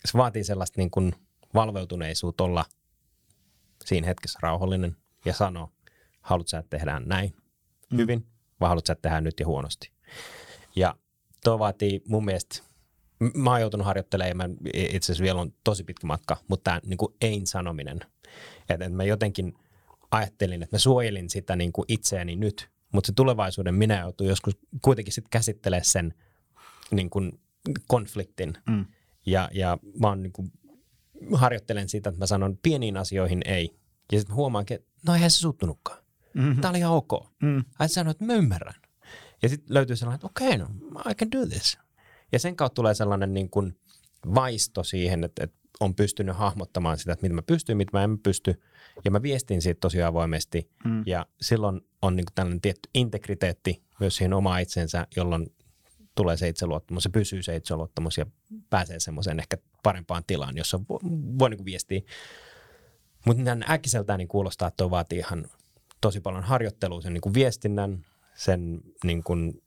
[0.05, 1.13] se vaatii sellaista niin kuin
[1.55, 2.65] valveutuneisuutta olla
[3.85, 5.73] siinä hetkessä rauhallinen ja sanoa,
[6.21, 7.37] haluat sä, että tehdään näin
[7.91, 7.97] mm.
[7.97, 8.27] hyvin,
[8.61, 9.91] vai haluat sä, että tehdään nyt ja huonosti.
[10.77, 10.97] Ja
[11.45, 12.63] tuo vaatii mun mielestä
[13.35, 18.01] mä oon joutunut harjoittelemaan, itse asiassa vielä on tosi pitkä matka, mutta tämä niin ei-sanominen.
[18.69, 19.55] Että et mä jotenkin
[20.11, 24.59] ajattelin, että mä suojelin sitä niin kuin itseäni nyt, mutta se tulevaisuuden minä joutuu joskus
[24.83, 26.15] kuitenkin sitten käsittelemään sen
[26.91, 27.41] niin kuin
[27.87, 28.55] konfliktin.
[28.69, 28.87] Mm.
[29.27, 30.53] Ja, ja mä oon niin kuin,
[31.33, 33.77] harjoittelen sitä, että mä sanon pieniin asioihin ei.
[34.13, 35.99] Ja sitten huomaankin, että no eihän se suuttunutkaan.
[36.35, 36.61] Mm-hmm.
[36.61, 37.13] Tämä oli ihan ok.
[37.43, 37.65] Mm.
[37.79, 38.75] Ai sanoa, että mä ymmärrän.
[39.43, 41.79] Ja sitten löytyy sellainen, että okei, okay, no, I can do this.
[42.35, 43.79] Ja sen kautta tulee sellainen niin kuin
[44.35, 48.19] vaisto siihen, että, että on pystynyt hahmottamaan sitä, että mitä mä pystyn, mitä mä en
[48.19, 48.63] pysty.
[49.05, 50.71] Ja mä viestin siitä tosi avoimesti.
[50.85, 51.03] Mm.
[51.07, 55.47] Ja silloin on niin kuin tällainen tietty integriteetti myös siihen omaan itsensä, jolloin
[56.15, 58.27] tulee se itseluottamus, se pysyy se itseluottamus ja
[58.71, 60.99] pääsee semmoiseen ehkä parempaan tilaan, jossa voi,
[61.39, 62.01] voi niin viestiä.
[63.27, 65.47] Mutta äkkiseltään niin kuulostaa, että tuo vaatii ihan
[66.01, 69.63] tosi paljon harjoittelua sen niin kuin viestinnän, sen niin kuin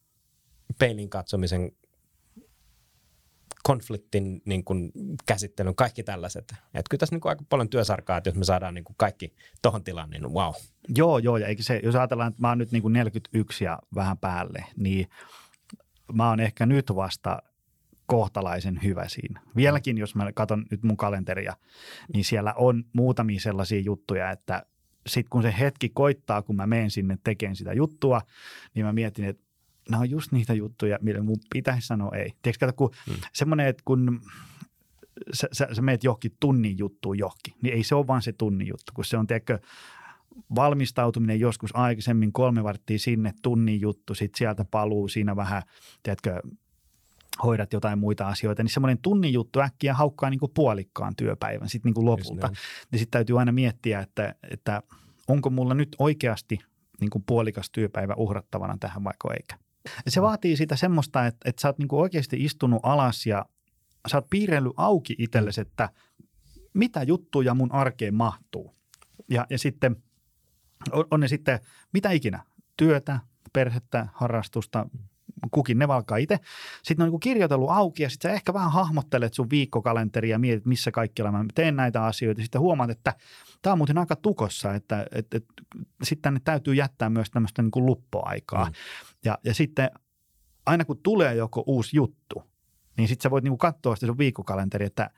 [0.79, 1.71] peilin katsomisen,
[3.67, 4.91] konfliktin niin kuin
[5.25, 6.51] käsittelyn, kaikki tällaiset.
[6.51, 9.33] Että kyllä tässä niin kuin aika paljon työsarkaa, että jos me saadaan niin kuin kaikki
[9.61, 10.53] tohon tilaan, niin wow.
[10.95, 13.79] Joo, joo, ja eikä se, jos ajatellaan, että mä oon nyt niin kuin 41 ja
[13.95, 15.07] vähän päälle, niin–
[16.13, 17.41] mä oon ehkä nyt vasta
[18.05, 19.41] kohtalaisen hyvä siinä.
[19.55, 21.53] Vieläkin, jos mä katson nyt mun kalenteria,
[22.13, 24.65] niin siellä on muutamia sellaisia juttuja, että
[25.07, 28.21] sitten kun se hetki koittaa, kun mä menen sinne tekemään sitä juttua,
[28.73, 29.43] niin mä mietin, että
[29.89, 32.33] nämä on just niitä juttuja, millä mun pitäisi sanoa ei.
[32.41, 33.15] Tiedätkö, kato, kun hmm.
[33.33, 34.21] semmoinen, että kun
[35.33, 38.67] sä, sä, sä meet johonkin tunnin juttuun johonkin, niin ei se ole vaan se tunnin
[38.67, 39.59] juttu, kun se on, tiedätkö,
[40.55, 45.63] valmistautuminen joskus aikaisemmin, kolme varttia sinne, tunnin juttu, sitten sieltä paluu siinä vähän,
[46.03, 46.41] tiedätkö,
[47.43, 51.89] hoidat jotain muita asioita, niin semmoinen tunnin juttu äkkiä haukkaa niin kuin puolikkaan työpäivän sitten
[51.89, 52.47] niin kuin lopulta.
[52.91, 54.83] Niin sitten täytyy aina miettiä, että, että
[55.27, 56.59] onko mulla nyt oikeasti
[57.01, 59.66] niin kuin puolikas työpäivä uhrattavana tähän vaikka eikä.
[60.07, 63.45] Se vaatii sitä semmoista, että, että sä oot niin oikeasti istunut alas ja
[64.11, 65.89] sä oot piirrellyt auki itsellesi, että
[66.73, 68.75] mitä juttuja mun arkeen mahtuu.
[69.29, 69.95] Ja, ja sitten–
[70.91, 71.59] on, on ne sitten
[71.93, 72.43] mitä ikinä,
[72.77, 73.19] työtä,
[73.53, 74.89] perhettä, harrastusta,
[75.51, 76.39] kukin ne valkaa itse.
[76.83, 80.65] Sitten on niin kirjoitellut auki ja sitten sä ehkä vähän hahmottelet sun viikkokalenteria ja mietit,
[80.65, 82.41] missä kaikkialla mä teen näitä asioita.
[82.41, 83.13] Sitten huomaat, että
[83.61, 85.53] tämä on muuten aika tukossa, että, että, että
[86.03, 88.65] sitten tänne täytyy jättää myös tämmöistä niin kuin luppoaikaa.
[88.65, 88.71] Mm.
[89.25, 89.91] Ja, ja sitten
[90.65, 92.43] aina kun tulee joku uusi juttu,
[92.97, 95.09] niin sitten sä voit niin kuin katsoa sitä sun viikkokalenteri, että–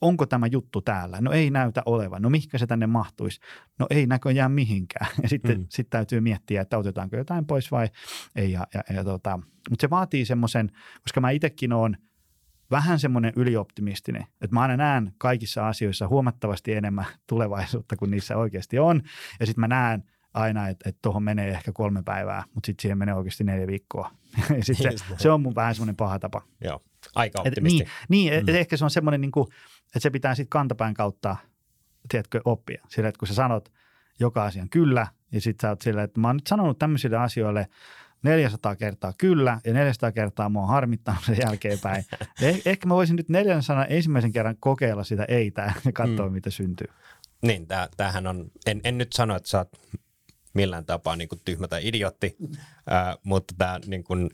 [0.00, 1.18] onko tämä juttu täällä?
[1.20, 2.22] No ei näytä olevan.
[2.22, 3.40] No mihinkä se tänne mahtuisi?
[3.78, 5.06] No ei näköjään mihinkään.
[5.22, 5.66] Ja sitten mm.
[5.68, 7.88] sit täytyy miettiä, että otetaanko jotain pois vai
[8.36, 8.52] ei.
[8.52, 9.38] Ja, ja, ja tota,
[9.70, 10.70] mutta se vaatii semmoisen,
[11.02, 11.98] koska mä itsekin olen
[12.70, 18.78] vähän semmoinen ylioptimistinen, että mä aina näen kaikissa asioissa huomattavasti enemmän tulevaisuutta kuin niissä oikeasti
[18.78, 19.02] on.
[19.40, 20.04] Ja sitten mä näen
[20.34, 24.10] aina, että tuohon menee ehkä kolme päivää, mutta sitten siihen menee oikeasti neljä viikkoa.
[24.56, 26.42] ja sit se, se on mun vähän semmoinen paha tapa.
[26.64, 26.80] Joo,
[27.14, 27.82] aika optimisti.
[27.82, 28.54] Et, niin, niin mm.
[28.54, 29.46] ehkä se on semmoinen niin kuin,
[29.86, 31.36] että se pitää sitten kantapään kautta,
[32.08, 32.82] tiedätkö, oppia.
[32.88, 33.72] Sillä, että kun sä sanot
[34.20, 37.66] joka asian kyllä, ja sitten sä oot sillä, että mä oon nyt sanonut tämmöisille asioille
[38.22, 42.04] 400 kertaa kyllä, ja 400 kertaa mua on harmittanut sen jälkeenpäin.
[42.42, 46.32] Eh, ehkä mä voisin nyt 400 ensimmäisen kerran kokeilla sitä ei ja katsoa, mm.
[46.32, 46.86] mitä syntyy.
[47.42, 47.66] Niin,
[47.96, 49.68] tämähän on, en, en nyt sano, että sä oot
[50.54, 52.36] millään tapaa niin kuin tyhmä tai idiotti,
[52.92, 54.30] äh, mutta tämä niin kuin,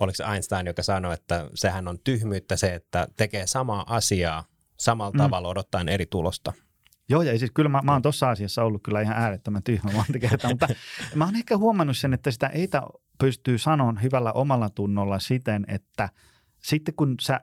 [0.00, 4.44] oliko se Einstein, joka sanoi, että sehän on tyhmyyttä se, että tekee samaa asiaa
[4.76, 5.18] samalla mm.
[5.18, 6.52] tavalla odottaen eri tulosta.
[7.08, 10.18] Joo, ja siis kyllä mä, mä oon tuossa asiassa ollut kyllä ihan äärettömän tyhmä monta
[10.18, 10.68] kertaa, mutta
[11.14, 12.68] mä oon ehkä huomannut sen, että sitä ei
[13.18, 16.08] pystyy sanomaan hyvällä omalla tunnolla siten, että
[16.62, 17.40] sitten kun sä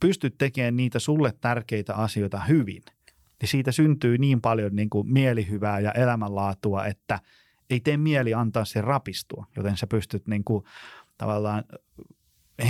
[0.00, 2.82] pystyt tekemään niitä sulle tärkeitä asioita hyvin,
[3.40, 7.20] niin siitä syntyy niin paljon niin kuin mielihyvää ja elämänlaatua, että
[7.70, 10.64] ei tee mieli antaa sen rapistua, joten sä pystyt niin kuin,
[11.22, 11.64] tavallaan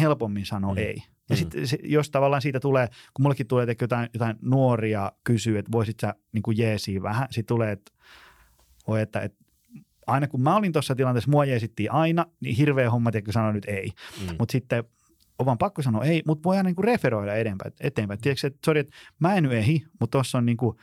[0.00, 0.78] helpommin sanoa mm.
[0.78, 0.96] ei.
[1.30, 1.36] Ja mm.
[1.36, 6.00] sitten jos tavallaan siitä tulee, kun mullekin tulee että jotain, jotain nuoria kysyy, että voisit
[6.00, 7.92] sä niin kuin jeesiä vähän, sitten tulee, että
[8.88, 9.44] voi, että, että
[10.06, 13.64] aina kun mä olin tuossa tilanteessa, mua jeesittiin aina, niin hirveä homma, että sanoa nyt
[13.64, 13.90] ei.
[14.20, 14.36] Mm.
[14.38, 14.84] Mutta sitten
[15.38, 17.72] on vaan pakko sanoa ei, mutta voi aina niin kuin referoida eteenpäin.
[17.80, 18.20] eteenpäin.
[18.20, 20.76] Tiedätkö, että sorry, että mä en ehi, mutta tuossa on niin kuin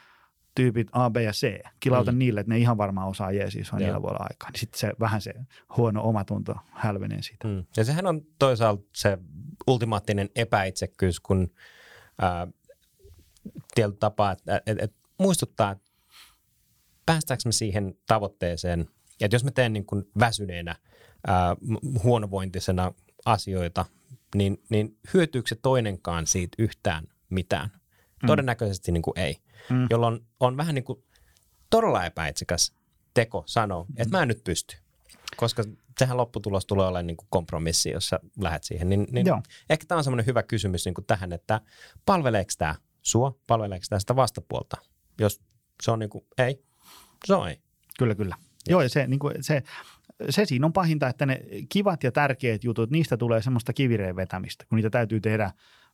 [0.59, 1.59] tyypit A, B ja C.
[1.79, 2.17] Kilauta mm.
[2.17, 4.49] niille, että ne ihan varmaan osaa jeesiä, on niillä voi olla aikaa.
[4.49, 5.33] Niin sitten se vähän se
[5.77, 7.47] huono omatunto hälvenee siitä.
[7.47, 7.65] Mm.
[7.77, 9.17] Ja sehän on toisaalta se
[9.67, 11.51] ultimaattinen epäitsekkyys, kun
[12.21, 12.47] ää,
[13.75, 15.91] tietyllä tapaa, että et, et muistuttaa, että
[17.05, 18.89] päästäänkö me siihen tavoitteeseen,
[19.21, 20.75] että jos mä teen niin kuin väsyneenä,
[21.27, 21.55] ää,
[22.03, 22.93] huonovointisena
[23.25, 23.85] asioita,
[24.35, 27.69] niin, niin hyötyykö se toinenkaan siitä yhtään mitään?
[27.69, 28.27] Mm.
[28.27, 29.37] Todennäköisesti niin kuin ei,
[29.69, 29.87] mm.
[29.89, 31.03] jolloin on vähän niin kuin
[31.69, 32.73] todella epäitsekäs
[33.13, 34.77] teko sanoa, että mä en nyt pysty.
[35.37, 35.63] koska
[35.99, 38.89] sehän lopputulos tulee olemaan niin kuin kompromissi, jos sä lähdet siihen.
[38.89, 39.41] Niin, niin Joo.
[39.69, 41.61] ehkä tämä on semmoinen hyvä kysymys niin kuin tähän, että
[42.05, 44.77] palveleeko tämä sua, palveleeko tämä sitä vastapuolta?
[45.19, 45.41] Jos
[45.83, 46.63] se on niin kuin ei,
[47.25, 47.61] se on ei.
[47.99, 48.35] Kyllä, kyllä.
[48.69, 49.63] Joo, ja se, niin kuin, se,
[50.29, 54.65] se siinä on pahinta, että ne kivat ja tärkeät jutut, niistä tulee semmoista kivireen vetämistä,
[54.69, 55.51] kun niitä täytyy tehdä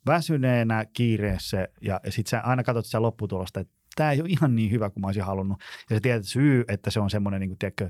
[0.08, 4.56] väsyneenä, kiireessä ja, ja sitten sä aina katsot sitä lopputulosta, että tämä ei ole ihan
[4.56, 5.60] niin hyvä kuin mä olisin halunnut.
[5.90, 7.90] Ja sä tiedät, että syy, että se on semmoinen, niin kuin, tiedätkö,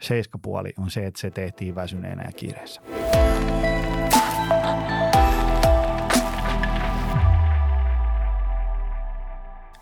[0.00, 2.82] seiskapuoli on se, että se tehtiin väsyneenä ja kiireessä.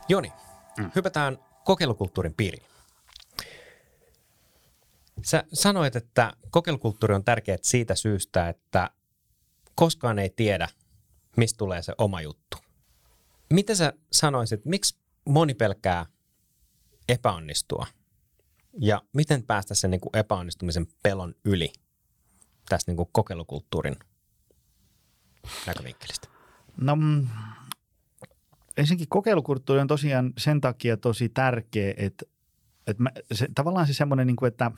[0.09, 0.33] Joni,
[0.79, 0.91] mm.
[0.95, 2.63] hypätään kokeilukulttuurin piiriin.
[5.25, 8.91] Sä sanoit, että kokeilukulttuuri on tärkeää siitä syystä, että
[9.75, 10.69] koskaan ei tiedä,
[11.37, 12.57] mistä tulee se oma juttu.
[13.53, 16.07] Mitä sä sanoisit, miksi moni pelkää
[17.09, 17.87] epäonnistua?
[18.79, 21.73] Ja miten päästä sen niin kuin epäonnistumisen pelon yli
[22.69, 23.97] tästä niin kuin kokeilukulttuurin
[25.67, 26.29] näkövinkkelistä?
[26.77, 27.29] No mm,
[28.77, 32.27] ensinnäkin kokeilukulttuuri on tosiaan sen takia tosi tärkeä, että,
[32.87, 34.71] että mä, se, tavallaan se semmoinen, niin että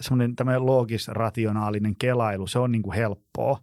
[0.00, 0.36] semmoinen
[0.66, 3.62] loogis-rationaalinen kelailu, se on niin kuin helppoa.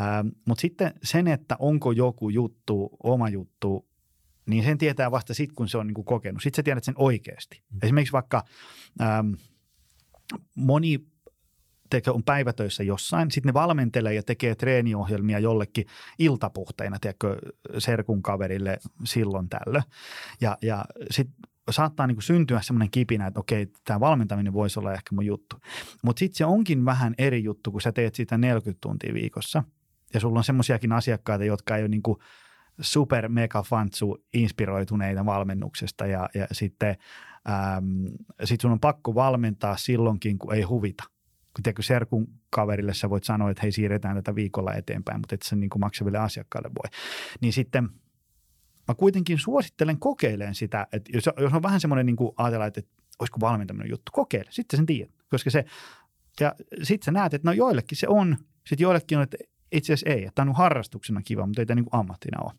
[0.00, 3.88] Ähm, Mutta sitten sen, että onko joku juttu, oma juttu,
[4.46, 6.42] niin sen tietää vasta sitten, kun se on niin kuin kokenut.
[6.42, 7.62] Sitten sä tiedät sen oikeasti.
[7.72, 7.78] Mm.
[7.82, 8.44] Esimerkiksi vaikka
[9.00, 9.32] ähm,
[10.54, 10.98] moni
[11.90, 15.86] tekee, on päivätöissä jossain, sitten ne valmentelee ja tekee treeniohjelmia jollekin
[16.18, 17.36] iltapuhteina, tiedätkö,
[17.78, 19.80] serkun kaverille silloin tällö.
[20.40, 21.36] Ja, ja sitten
[21.70, 25.56] saattaa niin kuin syntyä semmoinen kipinä, että okei, tämä valmentaminen voisi olla ehkä mun juttu.
[26.04, 29.64] Mutta sitten se onkin vähän eri juttu, kun sä teet sitä 40 tuntia viikossa.
[30.14, 32.18] Ja sulla on semmoisiakin asiakkaita, jotka ei ole niin kuin
[32.80, 36.96] super mega fantsu inspiroituneita valmennuksesta ja, ja sitten
[37.76, 38.04] äm,
[38.44, 41.04] sit sun on pakko valmentaa silloinkin, kun ei huvita
[41.54, 45.42] kun tiedätkö, serkun kaverille sä voit sanoa, että hei siirretään tätä viikolla eteenpäin, mutta et
[45.42, 46.98] sen niin kuin maksaville asiakkaille voi.
[47.40, 47.88] Niin sitten
[48.88, 52.80] mä kuitenkin suosittelen kokeileen sitä, että jos, jos on vähän semmoinen niin ajatella, että
[53.18, 55.14] olisiko valmentaminen juttu, kokeile, sitten sen tiedät.
[55.30, 55.64] Koska se,
[56.40, 59.36] ja sitten sä näet, että no joillekin se on, sitten joillekin on, että
[59.72, 62.52] itse asiassa ei, tämä on harrastuksena kiva, mutta ei tämä niin kuin ammattina ole.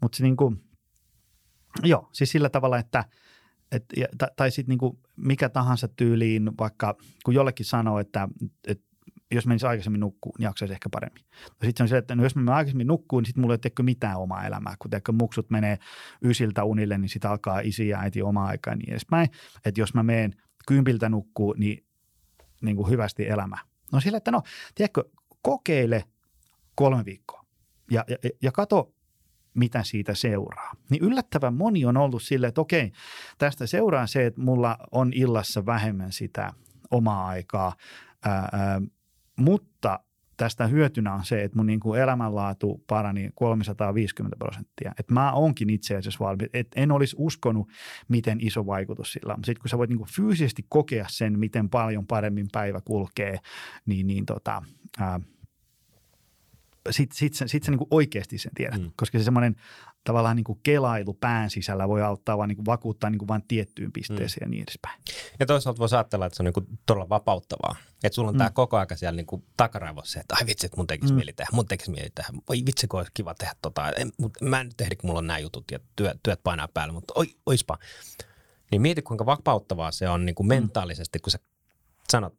[0.00, 0.64] Mutta se niin kuin,
[1.82, 3.04] joo, siis sillä tavalla, että–
[3.74, 8.28] et, ja, tai, sitten niinku mikä tahansa tyyliin, vaikka kun jollekin sanoo, että,
[8.66, 8.84] että
[9.30, 11.24] jos menisi aikaisemmin nukkuun, niin jaksaisi ehkä paremmin.
[11.44, 13.70] No sitten se on se, että no jos menen aikaisemmin nukkuun, niin sitten mulla ei
[13.78, 14.74] ole mitään omaa elämää.
[14.78, 15.78] Kun teekö muksut menee
[16.22, 19.28] ysiltä unille, niin sitten alkaa isi ja äiti omaa aikaa ja niin edespäin.
[19.64, 20.34] Että jos mä menen
[20.68, 21.86] kympiltä nukkuun, niin,
[22.62, 23.56] niin kuin hyvästi elämä.
[23.92, 24.42] No sillä, että no,
[24.74, 25.04] tiedätkö,
[25.42, 26.04] kokeile
[26.74, 27.44] kolme viikkoa
[27.90, 28.92] ja, ja, ja kato,
[29.54, 30.72] mitä siitä seuraa.
[30.90, 32.92] Niin yllättävän moni on ollut silleen, että okei,
[33.38, 36.52] tästä seuraa se, että mulla on illassa vähemmän sitä
[36.90, 37.76] omaa aikaa,
[38.24, 38.82] ää, ää,
[39.36, 40.00] mutta
[40.36, 44.92] tästä hyötynä on se, että mun niin kuin elämänlaatu parani 350 prosenttia.
[44.98, 47.68] Että mä onkin itse asiassa valmis, että en olisi uskonut,
[48.08, 49.44] miten iso vaikutus sillä on.
[49.44, 53.38] Sitten kun sä voit niin kuin fyysisesti kokea sen, miten paljon paremmin päivä kulkee,
[53.86, 54.62] niin, niin tota,
[54.98, 55.20] ää,
[56.90, 58.90] sitten sit, sit, sit sä niin oikeasti sen tiedät, mm.
[58.96, 59.56] koska se semmoinen
[60.04, 63.42] tavallaan niin kuin kelailu pään sisällä voi auttaa vaan niin kuin vakuuttaa niin kuin vain
[63.48, 64.46] tiettyyn pisteeseen mm.
[64.46, 65.00] ja niin edespäin.
[65.40, 67.76] Ja toisaalta voisi ajatella, että se on niin kuin todella vapauttavaa.
[68.04, 68.38] Että sulla on mm.
[68.38, 71.16] tämä koko aika siellä niin kuin takaraivossa, että ai vitsi, että mun tekisi mm.
[71.16, 72.32] mieli tehdä, mun tekisi mieli tehdä.
[72.48, 73.90] Voi vitsi, kun olisi kiva tehdä tota.
[73.90, 76.68] En, mutta mä en nyt ehdi, kun mulla on nämä jutut ja työt, työt painaa
[76.68, 77.78] päälle, mutta oi, oispa.
[78.70, 81.38] Niin mieti, kuinka vapauttavaa se on niin kuin mentaalisesti, kun sä
[82.08, 82.34] sanot,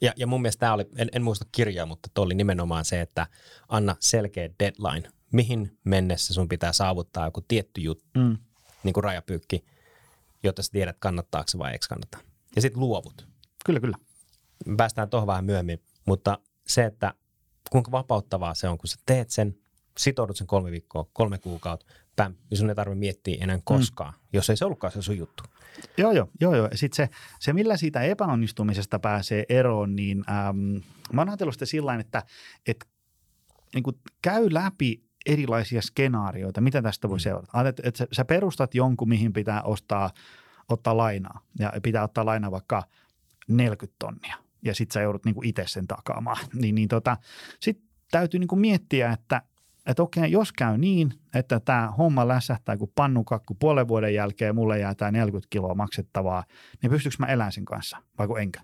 [0.00, 3.00] ja, ja mun mielestä tämä oli, en, en muista kirjaa, mutta tuo oli nimenomaan se,
[3.00, 3.26] että
[3.68, 8.38] anna selkeä deadline, mihin mennessä sun pitää saavuttaa joku tietty juttu, mm.
[8.82, 9.64] niin kuin rajapyykki,
[10.42, 12.18] jotta sä tiedät, kannattaako se vai eikö kannata.
[12.56, 13.28] Ja sitten luovut.
[13.64, 13.96] Kyllä, kyllä.
[14.76, 17.14] Päästään tuohon vähän myöhemmin, mutta se, että
[17.70, 19.58] kuinka vapauttavaa se on, kun sä teet sen,
[19.98, 21.86] sitoudut sen kolme viikkoa, kolme kuukautta,
[22.16, 24.20] päm, niin sun ei tarvitse miettiä enää koskaan, mm.
[24.32, 25.42] jos ei se ollutkaan se sun juttu.
[25.98, 26.54] Joo, joo, joo.
[26.54, 26.68] joo.
[26.74, 31.94] Sitten se, se, millä siitä epäonnistumisesta pääsee eroon, niin äm, mä oon ajatellut sitä sillä
[31.94, 32.22] että,
[32.66, 32.86] että
[33.74, 37.20] niin kuin käy läpi erilaisia skenaarioita, mitä tästä voi mm.
[37.20, 37.50] seurata.
[37.52, 40.10] Ajattelet, että sä perustat jonkun, mihin pitää ostaa,
[40.68, 42.82] ottaa lainaa ja pitää ottaa lainaa vaikka
[43.48, 46.36] 40 tonnia ja sitten sä joudut niin itse sen takaamaan.
[46.60, 47.16] Niin, niin tota,
[47.60, 49.42] sitten täytyy niin kuin miettiä, että
[49.86, 54.78] että okei, jos käy niin, että tämä homma lässähtää kuin pannukakku puolen vuoden jälkeen mulle
[54.78, 56.44] jää tämä 40 kiloa maksettavaa,
[56.82, 58.60] niin pystyykö mä elämään sen kanssa vai enkä?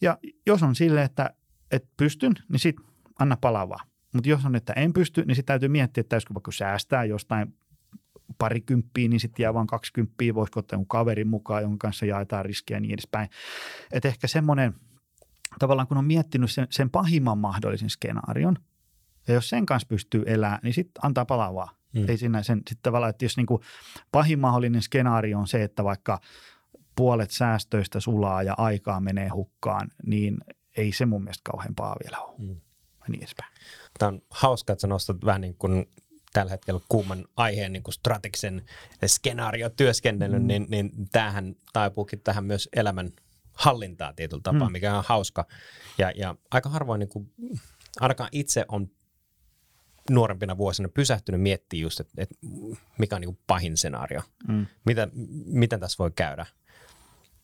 [0.00, 1.30] Ja jos on sille, että,
[1.70, 2.84] että pystyn, niin sitten
[3.18, 3.80] anna palavaa.
[4.14, 7.54] Mutta jos on, että en pysty, niin sitten täytyy miettiä, että täysikö vaikka säästää jostain
[8.38, 12.80] parikymppiä, niin sitten jää vain kaksikymppiä, voisiko ottaa kaverin mukaan, jonka kanssa jaetaan riskiä ja
[12.80, 13.28] niin edespäin.
[13.92, 14.74] Että ehkä semmoinen
[15.58, 18.56] tavallaan kun on miettinyt sen, sen pahimman mahdollisen skenaarion,
[19.28, 21.76] ja jos sen kanssa pystyy elämään, niin sitten antaa palaa vaan.
[21.92, 22.08] Mm.
[22.08, 23.62] Ei siinä sen sitten tavallaan, että jos niin kuin
[24.12, 26.20] pahin mahdollinen skenaario on se, että vaikka
[26.96, 30.38] puolet säästöistä sulaa ja aikaa menee hukkaan, niin
[30.76, 32.34] ei se mun mielestä kauheampaa vielä ole.
[32.38, 32.60] Mm.
[33.08, 33.52] Niin edespäin.
[33.98, 35.86] Tämä on hauska, että sä nostat vähän niin kuin
[36.32, 38.62] tällä hetkellä kuuman aiheen niin kuin strategisen
[39.06, 40.46] skenaariotyöskennelyn, mm.
[40.46, 43.10] niin, niin tämähän taipuukin tähän myös elämän
[43.52, 44.72] hallintaa tietyllä tapaa, mm.
[44.72, 45.46] mikä on hauska.
[45.98, 47.32] Ja, ja aika harvoin, niin kuin,
[48.00, 48.90] ainakaan itse on
[50.10, 52.34] nuorempina vuosina pysähtynyt miettimään just, että, että
[52.98, 54.22] mikä on niin kuin pahin skenaario.
[54.48, 54.66] Mm.
[54.86, 55.08] Mitä,
[55.46, 56.46] miten tässä voi käydä.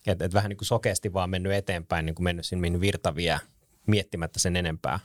[0.07, 3.39] Että et vähän niin kuin sokeasti vaan mennyt eteenpäin, niin kuin mennyt sinne virtavia
[3.87, 4.99] miettimättä sen enempää.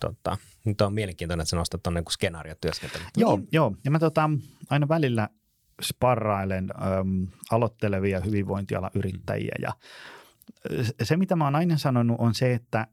[0.00, 3.10] Tota, nyt on mielenkiintoinen, että sä nostat tuonne niin skenaariotyöskentelyyn.
[3.16, 3.76] Joo, joo.
[3.84, 4.30] Ja mä tota,
[4.70, 5.28] aina välillä
[5.82, 9.62] sparrailen äm, aloittelevia hyvinvointialan yrittäjiä mm.
[9.62, 9.72] ja
[11.02, 12.86] se, mitä mä oon aina sanonut, on se, että,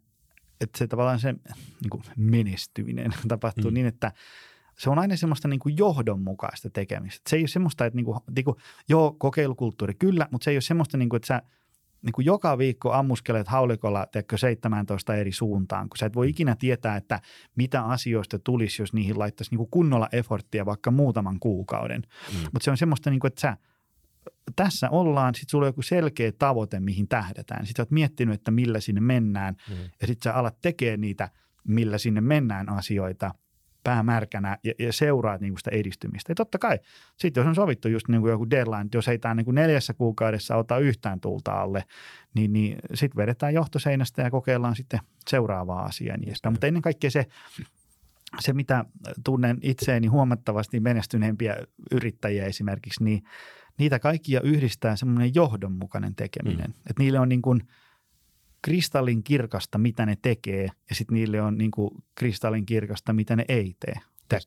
[0.61, 3.73] että se tavallaan se niin kuin menestyminen tapahtuu mm.
[3.73, 4.11] niin, että
[4.77, 7.29] se on aina semmoista niin kuin johdonmukaista tekemistä.
[7.29, 8.57] Se ei ole semmoista, että niin kuin, niin kuin,
[8.89, 11.41] joo, kokeilukulttuuri kyllä, mutta se ei ole semmoista, niin kuin, että sä
[12.01, 16.55] niin kuin joka viikko ammuskelet haulikolla teekö 17 eri suuntaan, kun sä et voi ikinä
[16.59, 17.21] tietää, että
[17.55, 22.01] mitä asioista tulisi, jos niihin laittaisi niin kuin kunnolla efforttia vaikka muutaman kuukauden.
[22.01, 22.39] Mm.
[22.39, 23.57] Mutta se on semmoista, niin kuin, että sä
[24.55, 27.65] tässä ollaan, sitten sulla on joku selkeä tavoite, mihin tähdätään.
[27.65, 29.75] Sitten oot miettinyt, että millä sinne mennään mm.
[30.01, 31.29] ja sitten sä alat tekemään niitä,
[31.63, 33.31] millä sinne mennään asioita–
[33.87, 36.31] päämärkänä ja, ja seuraat niin sitä edistymistä.
[36.31, 36.79] Ja totta kai,
[37.17, 39.55] sitten jos on sovittu just niin kuin joku deadline, että jos ei tämä niin kuin
[39.55, 41.83] neljässä kuukaudessa ota yhtään tulta alle,
[42.33, 46.17] niin, niin sitten vedetään johtoseinästä ja kokeillaan sitten seuraavaa asiaa.
[46.17, 47.25] Niin Mutta ennen kaikkea se,
[48.39, 48.85] se, mitä
[49.25, 51.55] tunnen itseäni huomattavasti menestyneempiä
[51.91, 53.23] yrittäjiä esimerkiksi, niin
[53.77, 56.69] niitä kaikkia yhdistää semmoinen johdonmukainen tekeminen.
[56.69, 56.81] Mm.
[56.89, 57.61] Että niille on niin kuin–
[58.61, 63.45] kristallin kirkasta, mitä ne tekee, ja sitten niille on niin kuin kristallin kirkasta, mitä ne
[63.47, 63.95] ei tee.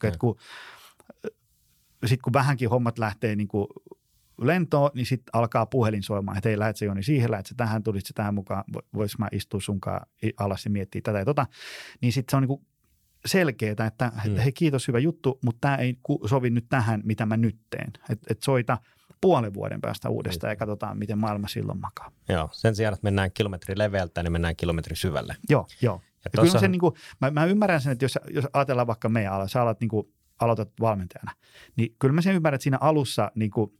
[0.09, 0.37] Että kun,
[2.01, 3.67] sitten kun vähänkin hommat lähtee niin kuin
[4.41, 7.83] lentoon, niin sitten alkaa puhelin soimaan, että hei, lähet se Joni siihen, lähet se tähän,
[7.83, 8.65] tulit se tähän mukaan,
[8.95, 11.47] vois mä istua sunkaan alas ja miettiä tätä ja tota.
[12.01, 12.67] Niin sitten se on niin kuin
[13.27, 14.37] selkeää, että hmm.
[14.37, 17.93] hei kiitos, hyvä juttu, mutta tämä ei sovi nyt tähän, mitä mä nyt teen.
[18.09, 18.79] Että et soita–
[19.21, 22.11] puolen vuoden päästä uudestaan ja katsotaan, miten maailma silloin makaa.
[22.29, 25.37] Joo, sen sijaan, että mennään kilometri leveältä, niin mennään kilometri syvälle.
[25.49, 26.01] Joo, joo.
[26.25, 29.09] Ja ja kyllä se, niin kuin, mä, mä, ymmärrän sen, että jos, jos ajatellaan vaikka
[29.09, 31.33] meidän ala, sä alat, niin kuin, aloitat valmentajana,
[31.77, 33.73] niin kyllä mä sen ymmärrän, että siinä alussa niin kuin,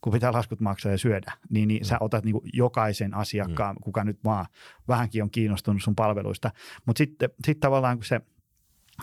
[0.00, 1.84] kun pitää laskut maksaa ja syödä, niin, niin mm.
[1.84, 3.80] sä otat niin kuin jokaisen asiakkaan, mm.
[3.80, 4.46] kuka nyt vaan
[4.88, 6.50] vähänkin on kiinnostunut sun palveluista.
[6.86, 8.20] Mutta sitten sit tavallaan kun se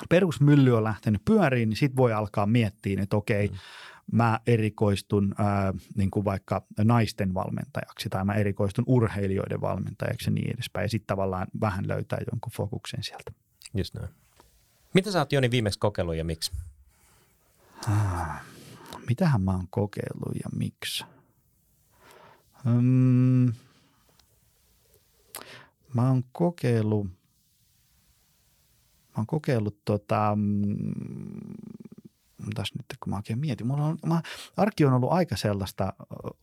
[0.10, 3.55] perusmylly on lähtenyt pyöriin, niin sitten voi alkaa miettiä, että okei, mm
[4.12, 10.54] mä erikoistun ää, niin kuin vaikka naisten valmentajaksi tai mä erikoistun urheilijoiden valmentajaksi ja niin
[10.54, 10.86] edespäin.
[10.86, 13.32] Ja sitten tavallaan vähän löytää jonkun fokuksen sieltä.
[13.74, 14.10] Just näin.
[14.94, 16.52] Mitä sä oot Joni viimeksi kokeillut ja miksi?
[17.88, 18.41] Ah,
[19.10, 21.06] mitähän mä oon kokeillut ja miksi?
[22.63, 23.54] Hmm,
[25.94, 27.12] mä oon kokeillut, mä
[29.18, 30.76] oon kokeillut tota, mm,
[33.06, 34.22] kun mä oikein mietin, mulla on, mä,
[34.58, 35.94] arki on ollut aika sellaista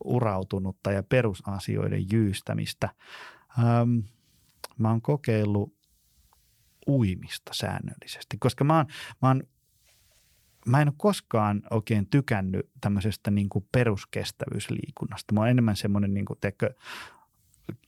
[0.05, 2.89] urautunutta ja perusasioiden jyystämistä.
[3.59, 3.99] Ähm,
[4.79, 5.75] mä oon kokeillut
[6.89, 8.87] uimista säännöllisesti, koska mä oon,
[9.23, 9.43] mä oon
[10.67, 15.35] mä en ole koskaan oikein tykännyt tämmöisestä niin kuin peruskestävyysliikunnasta.
[15.35, 16.75] Mä oon enemmän semmoinen, niin kuin, teekö,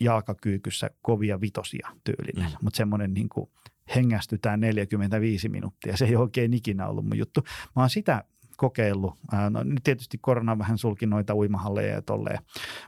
[0.01, 2.57] jalkakyykyssä kovia vitosia tyylinen, mm.
[2.63, 3.51] mutta semmoinen niin kuin
[3.97, 5.97] hengästytään 45 minuuttia.
[5.97, 7.45] Se ei oikein ikinä ollut mun juttu.
[7.77, 8.25] Mä oon sitä
[8.57, 9.15] kokeillut.
[9.51, 12.39] No, nyt tietysti korona vähän sulki noita uimahalleja ja tolleen,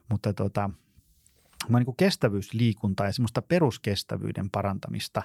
[0.09, 0.71] mutta tota,
[1.69, 5.23] mä niin kestävyysliikuntaa ja semmoista peruskestävyyden parantamista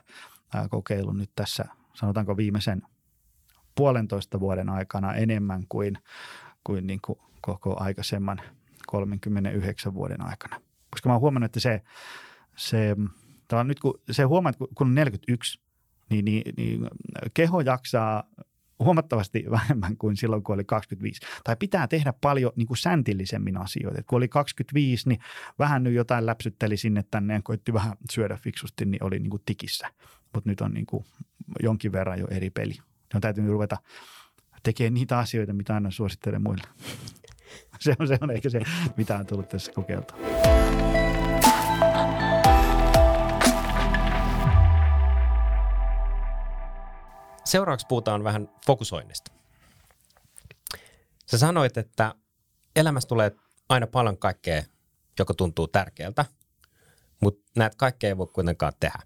[0.54, 2.82] ää, kokeillut nyt tässä, sanotaanko viimeisen
[3.76, 5.98] puolentoista vuoden aikana enemmän kuin,
[6.64, 8.42] kuin, niin kuin koko aikaisemman
[8.88, 10.62] 39 vuoden aikana.
[10.92, 11.82] Koska mä oon huomannut, että se,
[12.56, 12.96] se
[13.64, 15.60] nyt kun se huomaat, kun on 41,
[16.10, 16.88] niin, niin, niin
[17.34, 18.24] keho jaksaa
[18.84, 21.22] huomattavasti vähemmän kuin silloin, kun oli 25.
[21.44, 24.00] Tai pitää tehdä paljon niin kuin säntillisemmin asioita.
[24.00, 25.20] Et kun oli 25, niin
[25.60, 29.44] vähän nyt jotain läpsytteli sinne tänne ja koitti vähän syödä fiksusti, niin oli niin kuin
[29.46, 29.88] tikissä.
[30.34, 31.06] Mutta nyt on niin kuin
[31.64, 32.74] jonkin verran jo eri peli.
[32.74, 33.78] Ne on täytynyt ruveta
[34.64, 36.68] tekemään niitä asioita, mitä aina suosittelen muille.
[37.80, 38.62] se, on, se on ehkä se,
[38.98, 40.18] mitä on tullut tässä kokeiltua.
[47.52, 49.32] Seuraavaksi puhutaan vähän fokusoinnista.
[51.26, 52.16] Sä sanoit, että
[52.76, 53.32] elämässä tulee
[53.70, 54.64] aina paljon kaikkea,
[55.20, 56.26] joka tuntuu tärkeältä,
[57.22, 59.00] mutta näitä kaikkea ei voi kuitenkaan tehdä.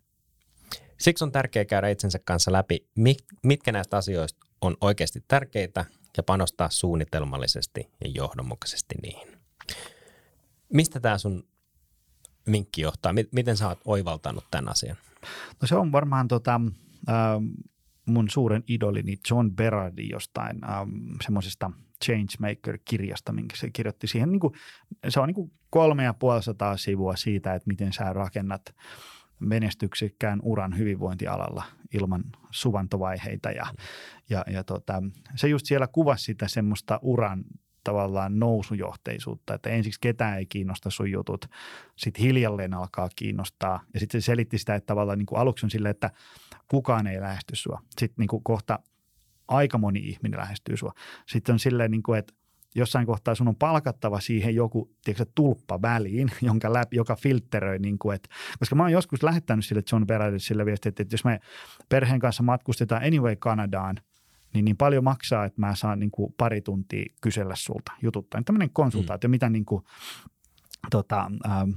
[0.99, 2.87] Siksi on tärkeää käydä itsensä kanssa läpi,
[3.43, 5.85] mitkä näistä asioista on oikeasti tärkeitä
[6.17, 9.39] ja panostaa suunnitelmallisesti ja johdonmukaisesti niihin.
[10.73, 11.47] Mistä tämä sun
[12.51, 13.13] vinkki johtaa?
[13.31, 14.97] Miten sä oot oivaltanut tämän asian?
[15.61, 16.61] No se on varmaan tota,
[17.09, 17.15] äh,
[18.05, 20.69] mun suuren idolini John Berardi jostain äh,
[21.23, 21.71] semmoisesta
[22.05, 24.31] Changemaker-kirjasta, minkä se kirjoitti siihen.
[24.31, 24.53] Niin kuin,
[25.09, 28.75] se on niin kuin kolme ja puolisataa sivua siitä, että miten sä rakennat
[29.39, 33.51] menestyksekkään uran hyvinvointialalla ilman suvantovaiheita.
[33.51, 33.65] Ja,
[34.29, 35.03] ja, ja tota,
[35.35, 37.43] se just siellä kuvasi sitä semmoista uran
[37.85, 41.45] tavallaan nousujohteisuutta, että ensiksi ketään ei kiinnosta sun jutut,
[41.95, 45.69] sitten hiljalleen alkaa kiinnostaa ja sitten se selitti sitä, että tavallaan niin kuin aluksi on
[45.69, 46.11] silleen, että
[46.67, 47.81] kukaan ei lähesty sua.
[47.99, 48.79] Sitten niin kuin kohta
[49.47, 50.91] aika moni ihminen lähestyy sua.
[51.27, 52.33] Sitten on silleen, niin kuin, että
[52.75, 57.99] jossain kohtaa sun on palkattava siihen joku tiedätkö, tulppa väliin, jonka läpi, joka filtteröi, niin
[57.99, 58.29] kuin, että,
[58.59, 61.39] koska mä oon joskus lähettänyt sille John Berardille sille viestiä, että, että jos me
[61.89, 63.97] perheen kanssa matkustetaan anyway Kanadaan,
[64.55, 68.41] niin, niin paljon maksaa, että mä saan niin kuin pari tuntia kysellä sulta jututtaa.
[68.45, 69.31] Tämmöinen konsultaatio, mm.
[69.31, 69.83] mitä niin kuin,
[70.91, 71.69] tota, ähm,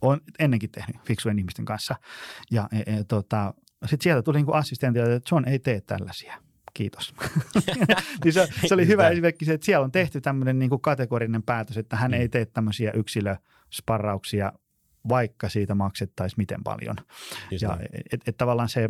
[0.00, 1.96] on ennenkin tehnyt fiksujen ihmisten kanssa.
[2.50, 6.34] Ja e, e, tota, sitten sieltä tuli niin assistentti, että John ei tee tällaisia–
[6.74, 7.14] kiitos.
[8.24, 11.42] niin se, se oli hyvä esimerkki se, että siellä on tehty tämmöinen niin kuin kategorinen
[11.42, 12.20] päätös, että hän mm.
[12.20, 14.52] ei tee tämmöisiä yksilösparrauksia,
[15.08, 16.96] vaikka siitä maksettaisiin miten paljon.
[17.50, 17.78] Just ja
[18.12, 18.88] et, et, tavallaan se,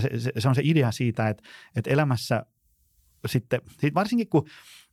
[0.00, 1.42] se, se, se on se idea siitä, että,
[1.76, 2.46] että elämässä
[3.26, 3.60] sitten,
[3.94, 4.48] varsinkin kun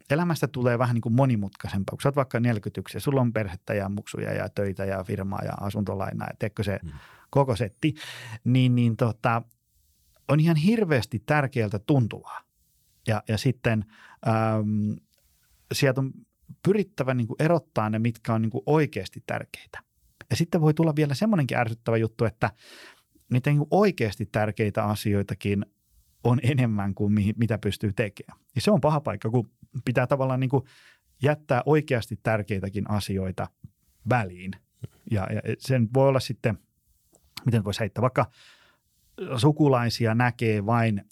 [0.09, 3.73] elämästä tulee vähän niin kuin monimutkaisempaa, kun sä oot vaikka 41 ja sulla on perhettä
[3.73, 6.91] ja muksuja ja töitä ja firmaa ja asuntolainaa, ja teekö se mm.
[7.29, 7.93] koko setti,
[8.43, 9.41] niin, niin tota,
[10.27, 12.41] on ihan hirveästi tärkeältä tuntuvaa.
[13.07, 13.85] Ja, ja sitten
[14.27, 14.95] äm,
[15.73, 16.11] sieltä on
[16.63, 19.79] pyrittävä niin kuin erottaa ne, mitkä on niin kuin oikeasti tärkeitä.
[20.29, 22.51] Ja sitten voi tulla vielä semmoinenkin ärsyttävä juttu, että
[23.31, 25.65] niitä niin oikeasti tärkeitä asioitakin
[26.23, 28.39] on enemmän kuin mi- mitä pystyy tekemään.
[28.55, 29.51] Ja se on paha paikka, kun
[29.85, 30.49] pitää tavallaan niin
[31.23, 33.47] jättää oikeasti tärkeitäkin asioita
[34.09, 34.51] väliin.
[35.11, 36.57] Ja, ja sen voi olla sitten,
[37.45, 38.25] miten voisi heittää, vaikka–
[39.37, 41.05] sukulaisia näkee vain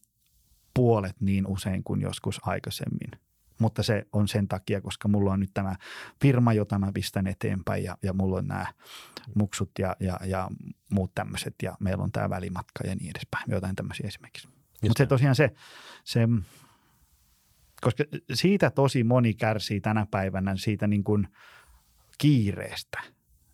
[0.74, 3.11] puolet niin usein kuin joskus aikaisemmin.
[3.59, 5.75] Mutta se on sen takia, koska mulla on nyt tämä
[6.21, 8.65] firma, jota mä pistän eteenpäin ja, ja mulla on nämä
[9.35, 10.49] muksut ja, ja, ja
[10.89, 13.43] muut tämmöiset ja meillä on tämä välimatka ja niin edespäin.
[13.47, 14.47] Jotain tämmöisiä esimerkiksi.
[14.81, 15.51] Mutta se tosiaan se,
[16.03, 16.27] se,
[17.81, 21.27] koska siitä tosi moni kärsii tänä päivänä siitä niin kuin
[22.17, 22.99] kiireestä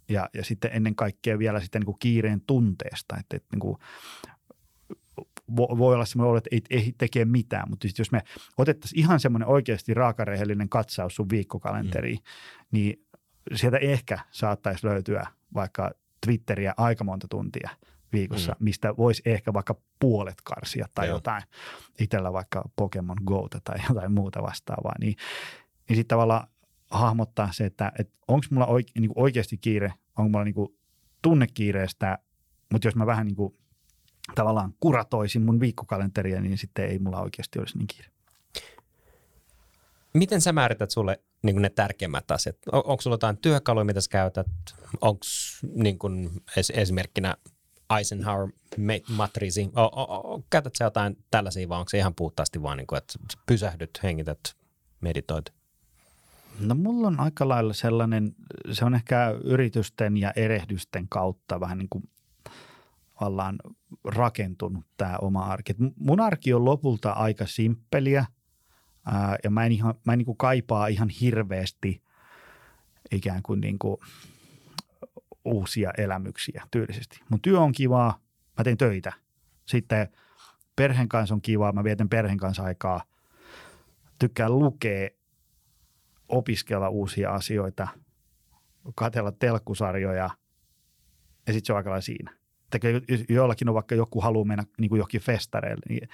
[0.09, 3.77] ja, ja sitten ennen kaikkea vielä sitten niin kuin kiireen tunteesta, että, että niin kuin
[5.57, 8.21] voi olla semmoinen olo, että ei, ei tekee mitään, mutta jos me
[8.57, 12.67] otettaisiin ihan semmoinen oikeasti raakarehellinen katsaus sun viikkokalenteriin, mm.
[12.71, 13.05] niin
[13.55, 15.91] sieltä ehkä saattaisi löytyä vaikka
[16.25, 17.69] Twitteriä aika monta tuntia
[18.13, 18.63] viikossa, mm.
[18.63, 21.17] mistä voisi ehkä vaikka puolet karsia tai Joo.
[21.17, 21.43] jotain,
[21.99, 25.15] itsellä vaikka Pokemon Go tai jotain muuta vastaavaa, niin,
[25.89, 26.47] niin sitten tavallaan
[26.91, 30.79] hahmottaa se, että, että onko mulla oike, niin oikeasti kiire, onko mulla niin
[31.21, 32.17] tunnekiireestä,
[32.71, 33.59] mutta jos mä vähän niin kuin
[34.36, 38.09] tavallaan kuratoisin mun viikkokalenteria, niin sitten ei mulla oikeasti olisi niin kiire.
[40.13, 42.55] Miten sä määrität sulle niin ne tärkeimmät asiat?
[42.71, 44.47] On, onko sulla jotain työkaluja, mitä sä käytät?
[45.01, 45.25] Onko
[45.75, 47.36] niin kuin es, esimerkkinä
[47.97, 48.49] Eisenhower
[49.09, 49.69] matriisi?
[50.49, 53.13] Käytät sä jotain tällaisia vai onko se ihan puhtaasti vaan, niin kuin, että
[53.45, 54.39] pysähdyt, hengität,
[55.01, 55.53] meditoit?
[56.59, 58.36] No mulla on aika lailla sellainen,
[58.71, 62.09] se on ehkä yritysten ja erehdysten kautta vähän niin kuin
[63.20, 63.55] tavallaan
[64.03, 65.76] rakentunut tämä oma arki.
[65.95, 68.26] mun arki on lopulta aika simppeliä
[69.05, 72.03] ää, ja mä en, ihan, mä en niin kuin kaipaa ihan hirveästi
[73.11, 73.97] ikään kuin, niin kuin
[75.45, 77.20] uusia elämyksiä tyylisesti.
[77.30, 78.20] Mun työ on kivaa,
[78.57, 79.13] mä teen töitä.
[79.65, 80.07] Sitten
[80.76, 83.03] perheen kanssa on kivaa, mä vietän perheen kanssa aikaa.
[84.20, 85.09] Tykkään lukea,
[86.30, 87.88] opiskella uusia asioita,
[88.95, 90.30] katella telkkusarjoja
[91.47, 92.38] ja sitten se on aika siinä
[92.70, 96.09] tekee, jollakin on vaikka joku haluaa mennä niin kuin johonkin festareille, niin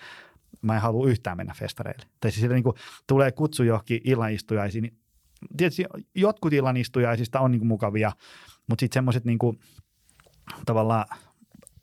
[0.62, 2.06] mä en halua yhtään mennä festareille.
[2.20, 2.76] Tai siis niin kuin
[3.08, 4.98] tulee kutsu johonkin illanistujaisiin, niin
[5.58, 5.86] tietysti
[6.16, 8.12] jotkut illanistujaisista on niin kuin mukavia,
[8.68, 9.40] mutta sitten semmoiset niin
[10.66, 11.06] tavallaan,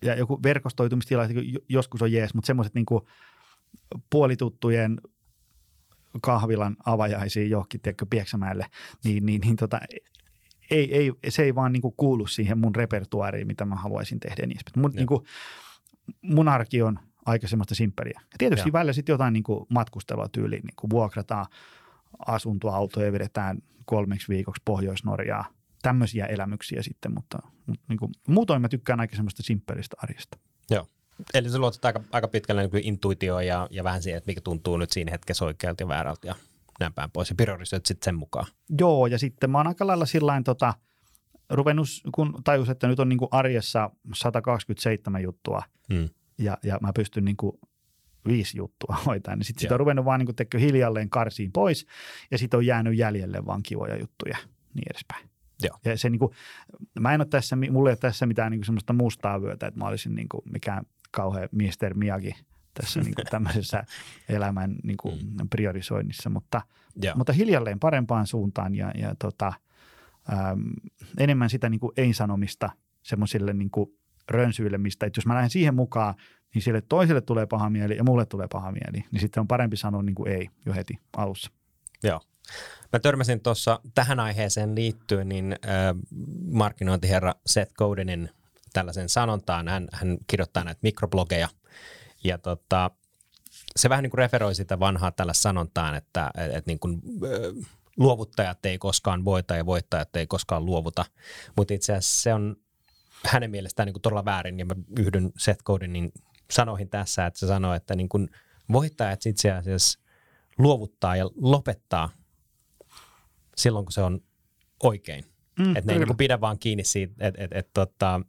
[0.05, 1.23] ja joku verkostoitumistila
[1.69, 2.87] joskus on jees, mutta semmoiset niin
[4.11, 5.01] puolituttujen
[6.23, 8.67] kahvilan avajaisiin johonkin, tiedätkö, Pieksämäelle,
[9.05, 9.81] niin, niin, niin tota,
[10.73, 14.47] ei, ei, se ei vaan niin kuin kuulu siihen mun repertuaariin, mitä mä haluaisin tehdä.
[14.47, 15.25] Niin, mun, niin kuin,
[16.23, 18.21] mun arki on aika semmoista simppeliä.
[18.21, 18.73] Ja tietysti ja.
[18.73, 21.47] välillä sitten jotain niin kuin matkustelua tyyliin, niin kuin vuokrataan
[22.27, 25.45] asuntoautoja ja vedetään kolmeksi viikoksi Pohjois-Norjaa
[25.83, 30.39] tämmöisiä elämyksiä sitten, mutta, mutta niin kuin, muutoin mä tykkään aika semmoista simppelistä arjesta.
[30.71, 30.87] Joo.
[31.35, 34.77] Eli se luotat aika, aika pitkälle niin intuitioon ja, ja vähän siihen, että mikä tuntuu
[34.77, 36.35] nyt siinä hetkessä oikealta ja väärältä ja
[36.83, 38.47] näin päin pois ja priorisoit sitten sen mukaan.
[38.79, 40.75] Joo, ja sitten mä oon aika lailla sillain tota,
[41.51, 45.63] ruvennut, kun tajus, että nyt on niin kuin arjessa 127 juttua
[45.93, 46.09] hmm.
[46.39, 47.59] ja, ja mä pystyn niin kuin
[48.29, 51.87] viisi juttua hoitaa, niin sitten sit on ruvennut vaan niin kuin, hiljalleen karsiin pois
[52.31, 54.37] ja sitten on jäänyt jäljelle vaan kivoja juttuja
[54.75, 55.31] niin edespäin.
[55.63, 55.79] Joo.
[55.85, 56.33] Ja se niin kuin,
[57.01, 59.81] mä en ole tässä, mulla ei ole tässä mitään niin kuin semmoista mustaa vyötä, että
[59.81, 61.95] mä olisin niin kuin mikään kauhean Mr.
[61.95, 62.35] Miyagi
[62.75, 63.85] tässä niin kuin tämmöisessä
[64.29, 65.49] elämän niin kuin mm.
[65.49, 66.63] priorisoinnissa, mutta,
[67.15, 69.53] mutta hiljalleen parempaan suuntaan ja, ja tota,
[70.33, 70.73] äm,
[71.19, 72.71] enemmän sitä niin kuin ei-sanomista
[73.03, 73.91] semmoisille niin kuin
[74.31, 76.15] rönsyille, mistä että jos mä lähden siihen mukaan,
[76.55, 79.77] niin sille toiselle tulee paha mieli ja mulle tulee paha mieli, niin sitten on parempi
[79.77, 81.51] sanoa niin kuin ei jo heti alussa.
[82.03, 82.21] Joo.
[82.93, 85.95] Mä törmäsin tuossa tähän aiheeseen liittyen, niin äh,
[86.51, 88.31] markkinointiherra Seth Godinin
[88.73, 89.69] tällaisen sanontaan.
[89.69, 91.49] Hän, hän kirjoittaa näitä mikroblogeja
[92.25, 92.91] ja tota,
[93.77, 97.03] se vähän niin kuin referoi sitä vanhaa tällä sanontaan, että et, et niin kuin,
[97.97, 101.05] luovuttajat ei koskaan voita ja voittajat ei koskaan luovuta.
[101.57, 102.57] Mutta itse asiassa se on
[103.27, 106.13] hänen mielestään niin kuin todella väärin ja mä yhdyn Seth Godinin
[106.51, 108.31] sanoihin tässä, että se sanoo, että niin kuin
[108.73, 109.99] voittajat itse asiassa
[110.59, 112.11] luovuttaa ja lopettaa
[113.57, 114.21] silloin, kun se on
[114.83, 115.25] oikein.
[115.59, 118.21] Mm, että ne ei niin pidä vaan kiinni siitä, että et, et, tota,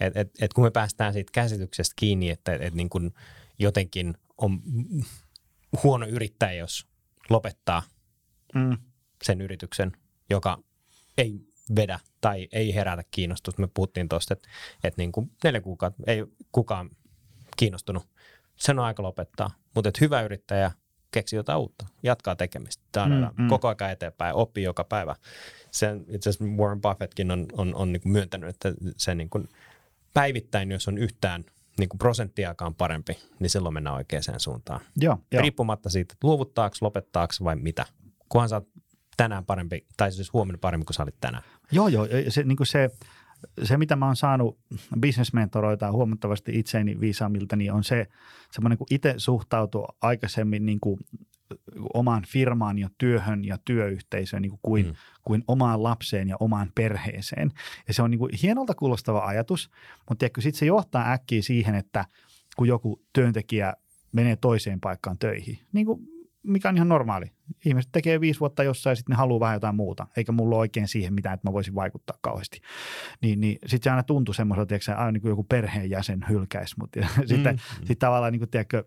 [0.00, 3.14] et, et, et kun me päästään siitä käsityksestä kiinni, että et, et niin kuin
[3.58, 4.62] jotenkin on
[5.82, 6.86] huono yrittäjä, jos
[7.30, 7.82] lopettaa
[8.54, 8.78] mm.
[9.22, 9.92] sen yrityksen,
[10.30, 10.58] joka
[11.18, 11.40] ei
[11.76, 13.62] vedä tai ei herätä kiinnostusta.
[13.62, 14.48] Me puhuttiin tuosta, että,
[14.84, 16.90] että niin kuin neljä kuukautta ei kukaan
[17.56, 18.08] kiinnostunut.
[18.56, 19.50] Sen on aika lopettaa.
[19.74, 20.70] Mutta että hyvä yrittäjä
[21.10, 23.06] keksi jotain uutta, jatkaa tekemistä.
[23.06, 23.48] Mm, mm.
[23.48, 25.16] koko ajan eteenpäin, oppii joka päivä.
[25.70, 29.48] Sen, itse asiassa Warren Buffettkin on, on, on niin myöntänyt, että se niin kuin
[30.14, 31.44] päivittäin, jos on yhtään
[31.78, 34.80] niin kuin prosenttiakaan parempi, niin silloin mennään oikeaan suuntaan.
[34.96, 35.40] Joo, jo.
[35.40, 37.86] Riippumatta siitä, että luovuttaako, lopettaako vai mitä.
[38.28, 38.68] Kunhan sä oot
[39.16, 41.44] tänään parempi, tai siis huomenna paremmin kuin sä olit tänään.
[41.72, 42.06] Joo, joo.
[42.28, 42.90] Se, niin kuin se,
[43.62, 44.58] se, mitä mä oon saanut
[45.00, 48.06] bisnesmentoroita huomattavasti itseeni viisaamilta, niin on se
[48.52, 51.00] semmoinen, kun itse suhtautuu aikaisemmin niin kuin
[51.94, 54.94] omaan firmaan ja työhön ja työyhteisöön niin kuin kuin, mm.
[55.24, 57.50] kuin omaan lapseen ja omaan perheeseen.
[57.88, 59.70] Ja se on niin kuin hienolta kuulostava ajatus,
[60.08, 62.04] mutta sitten se johtaa äkkiä siihen, että
[62.56, 63.74] kun joku työntekijä
[64.12, 66.13] menee toiseen paikkaan töihin, niin kuin
[66.44, 67.26] mikä on ihan normaali.
[67.64, 70.60] Ihmiset tekee viisi vuotta jossain ja sitten ne haluaa vähän jotain muuta, eikä mulla ole
[70.60, 72.60] oikein siihen mitään, että mä voisin vaikuttaa kauheasti.
[73.20, 76.96] Niin, niin sitten se aina tuntui semmoiselta, että aina niin kuin joku perheenjäsen hylkäisi mut.
[76.96, 77.86] Ja mm, sitten mm.
[77.86, 78.84] sit tavallaan niin kuin, tiedätkö,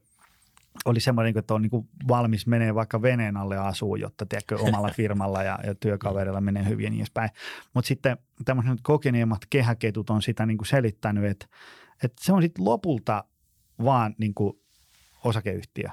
[0.85, 4.89] oli semmoinen, niinku, että on niin valmis menee vaikka veneen alle asuu, jotta tiedätkö, omalla
[4.97, 7.29] firmalla ja, ja työkaverilla menee hyvin ja niin edespäin.
[7.73, 11.45] Mutta sitten tämmöiset kokeneemmat kehäketut on sitä niin kuin selittänyt, että,
[12.03, 13.23] että se on sitten lopulta
[13.83, 14.53] vaan niin kuin
[15.23, 15.89] osakeyhtiö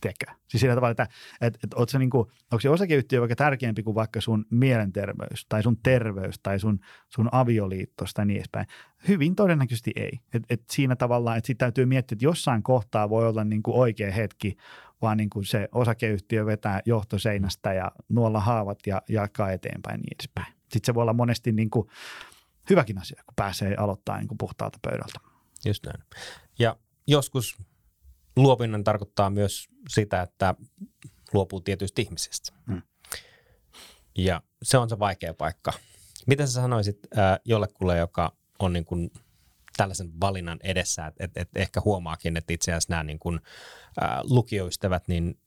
[0.00, 0.34] tekee.
[0.48, 1.08] Siis sillä tavalla, että,
[1.40, 5.62] että, että oot niin kuin, onko se osakeyhtiö vaikka tärkeämpi kuin vaikka sun mielenterveys tai
[5.62, 8.66] sun terveys tai sun, sun avioliitto tai niin edespäin.
[9.08, 10.20] Hyvin todennäköisesti ei.
[10.34, 13.76] Et, et siinä tavallaan, että sitten täytyy miettiä, että jossain kohtaa voi olla niin kuin
[13.76, 14.56] oikea hetki,
[15.02, 20.54] vaan niin kuin se osakeyhtiö vetää johtoseinästä ja nuolla haavat ja jakaa eteenpäin niin edespäin.
[20.58, 21.88] Sitten se voi olla monesti niin kuin
[22.70, 25.20] hyväkin asia, kun pääsee aloittamaan niin kuin puhtaalta pöydältä.
[25.64, 26.04] Just näin.
[26.58, 26.76] Ja
[27.06, 27.56] joskus
[28.42, 30.54] luopuminen tarkoittaa myös sitä, että
[31.32, 32.52] luopuu tietyistä ihmisistä.
[32.66, 32.82] Hmm.
[34.18, 35.72] Ja se on se vaikea paikka.
[36.26, 39.10] Mitä sä sanoisit äh, jollekulle, joka on niin kuin
[39.76, 43.40] tällaisen valinnan edessä, että et, et ehkä huomaakin, että itse asiassa nämä niin kuin,
[44.02, 45.38] äh, lukioystävät niin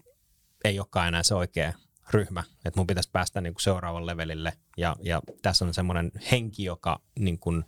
[0.64, 1.74] ei olekaan enää se oikea
[2.10, 6.64] ryhmä, että mun pitäisi päästä niin kuin seuraavalle levelille ja, ja tässä on semmoinen henki,
[6.64, 7.66] joka niin kuin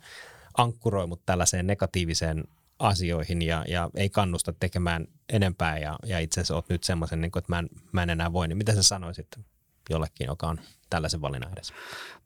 [0.56, 2.44] ankkuroi mut tällaiseen negatiiviseen
[2.78, 7.38] asioihin ja, ja ei kannusta tekemään enempää ja, ja itse asiassa olet nyt semmoisen, niin
[7.38, 9.26] että mä en, mä en enää voi, niin mitä sä sanoisit
[9.90, 10.60] jollekin, joka on
[10.90, 11.74] tällaisen valinnan edessä?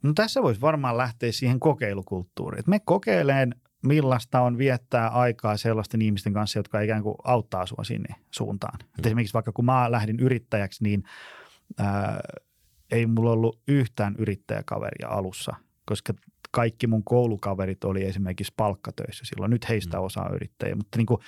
[0.02, 2.64] No tässä voisi varmaan lähteä siihen kokeilukulttuuriin.
[2.66, 8.14] Me kokeileen millaista on viettää aikaa sellaisten ihmisten kanssa, jotka ikään kuin auttaa sinua sinne
[8.30, 8.78] suuntaan.
[8.78, 9.06] Mm.
[9.06, 11.02] esimerkiksi vaikka kun mä lähdin yrittäjäksi, niin
[11.78, 12.20] ää,
[12.90, 16.12] ei mulla ollut yhtään yrittäjäkaveria alussa, koska
[16.50, 19.50] kaikki mun koulukaverit oli esimerkiksi palkkatöissä silloin.
[19.50, 20.04] Nyt heistä mm.
[20.04, 21.18] osaa yrittäjiä, mutta niin kuin,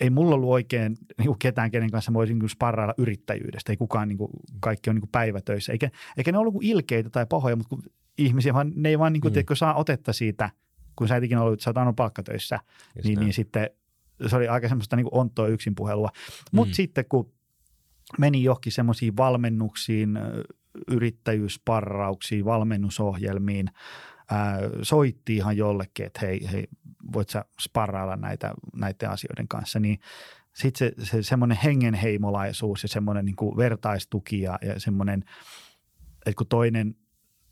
[0.00, 3.72] ei mulla ollut oikein niin kuin ketään, kenen kanssa mä voisin niin sparrailla yrittäjyydestä.
[3.72, 4.30] Ei kukaan, niin kuin,
[4.60, 5.72] kaikki on niin kuin päivätöissä.
[5.72, 7.82] Eikä, eikä ne ollut ilkeitä tai pahoja, mutta kun
[8.18, 9.34] ihmisiä, vaan ne ei vaan niin kuin, mm.
[9.34, 10.50] tiedätkö, saa otetta siitä,
[10.96, 12.60] kun sä et ikinä ollut, sä oot palkkatöissä,
[13.04, 13.70] niin, niin sitten
[14.26, 16.10] se oli aika semmoista niin kuin ontoa yksin puhelua.
[16.52, 16.74] Mutta mm.
[16.74, 17.32] sitten kun
[18.18, 20.18] meni johonkin semmoisiin valmennuksiin,
[20.90, 23.66] yrittäjyysparrauksiin, valmennusohjelmiin,
[24.30, 26.66] ää, soitti ihan jollekin, että hei, hei
[27.12, 29.98] voit sä sparrailla näitä, näiden asioiden kanssa, niin
[30.54, 35.24] sitten se, se semmoinen hengenheimolaisuus ja semmoinen niin kuin vertaistuki ja, ja semmoinen,
[36.26, 36.94] että kun toinen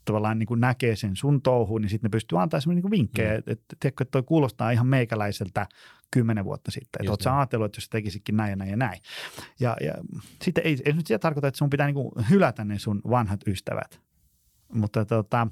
[0.05, 3.33] tavallaan niin kuin näkee sen sun touhuun, niin sitten ne pystyy antaa semmoinen niin vinkkejä,
[3.33, 3.39] mm.
[3.39, 5.67] että, tiedätkö, että toi kuulostaa ihan meikäläiseltä
[6.11, 9.01] kymmenen vuotta sitten, että oletko ajatellut, että jos tekisikin näin ja näin ja näin.
[9.61, 9.95] Ja, ja
[10.43, 13.41] sitten ei, ei nyt sitä tarkoita, että sun pitää niin kuin hylätä ne sun vanhat
[13.47, 14.01] ystävät,
[14.73, 15.47] mutta tota,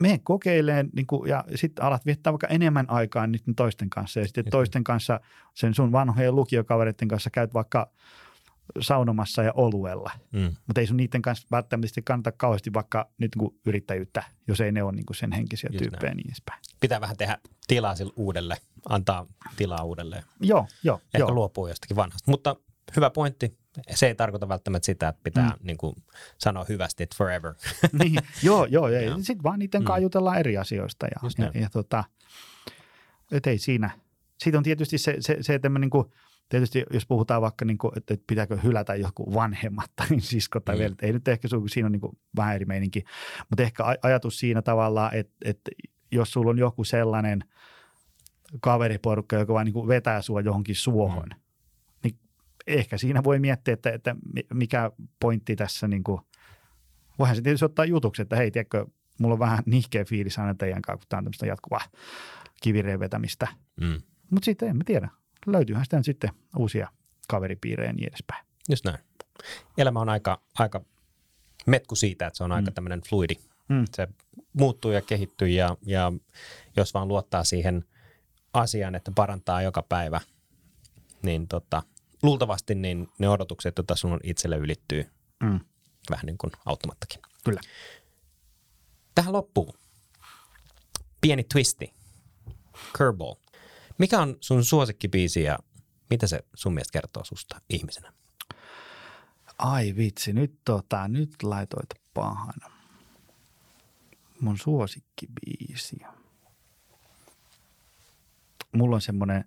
[0.00, 4.26] mene kokeileen niin kuin, ja sitten alat viettää vaikka enemmän aikaa niiden toisten kanssa ja
[4.26, 5.20] sitten toisten kanssa,
[5.54, 7.90] sen sun vanhojen lukiokavereiden kanssa käyt vaikka
[8.80, 10.10] saunomassa ja oluella.
[10.32, 10.56] Mm.
[10.66, 14.82] Mutta ei sun niiden kanssa välttämättä kannata kauheasti vaikka nyt niin yrittäjyyttä, jos ei ne
[14.82, 16.16] ole niin sen henkisiä Just tyyppejä näin.
[16.16, 16.60] niin edespäin.
[16.80, 18.56] Pitää vähän tehdä tilaa sille uudelle,
[18.88, 19.26] antaa
[19.56, 20.22] tilaa uudelleen.
[20.40, 21.00] Joo, joo.
[21.04, 21.34] Ehkä joo.
[21.34, 22.30] luopuu jostakin vanhasta.
[22.30, 22.56] Mutta
[22.96, 23.58] hyvä pointti.
[23.90, 25.66] Se ei tarkoita välttämättä sitä, että pitää mm.
[25.66, 25.94] niin kuin,
[26.38, 27.54] sanoa hyvästi, että forever.
[28.02, 28.88] niin, joo, joo.
[28.88, 29.16] joo.
[29.16, 29.84] Sitten vaan niiden mm.
[29.84, 31.06] kanssa jutellaan eri asioista.
[31.06, 32.04] Ja, ja, ja tota,
[33.32, 33.90] et ei siinä.
[34.38, 36.06] Siitä on tietysti se, se, se että mä niin kuin–
[36.48, 40.82] tietysti jos puhutaan vaikka, niin kuin, että pitääkö hylätä joku vanhemmat tai sisko tai mm.
[40.82, 43.04] velit, ei nyt ehkä siinä on niin kuin vähän eri meininki,
[43.50, 45.70] mutta ehkä ajatus siinä tavallaan, että, että
[46.12, 47.44] jos sulla on joku sellainen
[48.60, 51.40] kaveriporukka, joka vaan niin kuin vetää sua johonkin suohon, mm.
[52.66, 54.16] Ehkä siinä voi miettiä, että, että
[54.54, 54.90] mikä
[55.20, 56.20] pointti tässä, niin kuin,
[57.18, 58.86] voihan se tietysti ottaa jutuksi, että hei, tiedätkö,
[59.20, 61.84] mulla on vähän nihkeä fiilis aina teidän kanssa, kun tämä on tämmöistä jatkuvaa
[62.62, 63.48] kivireen vetämistä.
[63.80, 64.02] Mm.
[64.30, 65.08] Mutta sitten en mä tiedä
[65.46, 66.88] löytyyhän sitä sitten uusia
[67.28, 68.46] kaveripiirejä ja niin edespäin.
[68.68, 68.98] Just näin.
[69.78, 70.84] Elämä on aika, aika
[71.66, 72.74] metku siitä, että se on aika mm.
[72.74, 73.34] tämmöinen fluidi.
[73.68, 73.84] Mm.
[73.94, 74.08] Se
[74.52, 76.12] muuttuu ja kehittyy ja, ja
[76.76, 77.84] jos vaan luottaa siihen
[78.52, 80.20] asiaan, että parantaa joka päivä,
[81.22, 81.82] niin tota,
[82.24, 85.10] luultavasti niin ne odotukset, joita sun itselle ylittyy,
[85.42, 85.60] mm.
[86.10, 87.20] vähän niin kuin auttamattakin.
[87.44, 87.60] Kyllä.
[89.14, 89.76] Tähän loppuu
[91.20, 91.92] pieni twisti,
[92.96, 93.34] curveball.
[93.98, 95.58] Mikä on sun suosikkibiisi ja
[96.10, 98.12] mitä se sun mielestä kertoo susta ihmisenä?
[99.58, 102.54] Ai vitsi, nyt, tota, nyt laitoit pahan.
[104.40, 105.96] Mun suosikkibiisi.
[108.72, 109.44] Mulla on semmoinen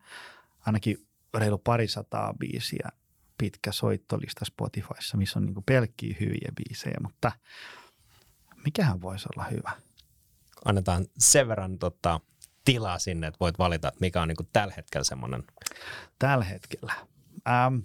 [0.65, 1.06] ainakin
[1.39, 2.89] reilu parisataa biisiä
[3.37, 7.31] pitkä soittolista Spotifyssa, missä on niinku pelkkiä hyviä biisejä, mutta
[8.65, 9.71] mikähän voisi olla hyvä?
[10.65, 12.19] Annetaan sen verran tota,
[12.65, 15.43] tilaa sinne, että voit valita, että mikä on niin tällä hetkellä semmoinen?
[16.19, 16.93] Tällä hetkellä.
[17.49, 17.75] Ähm,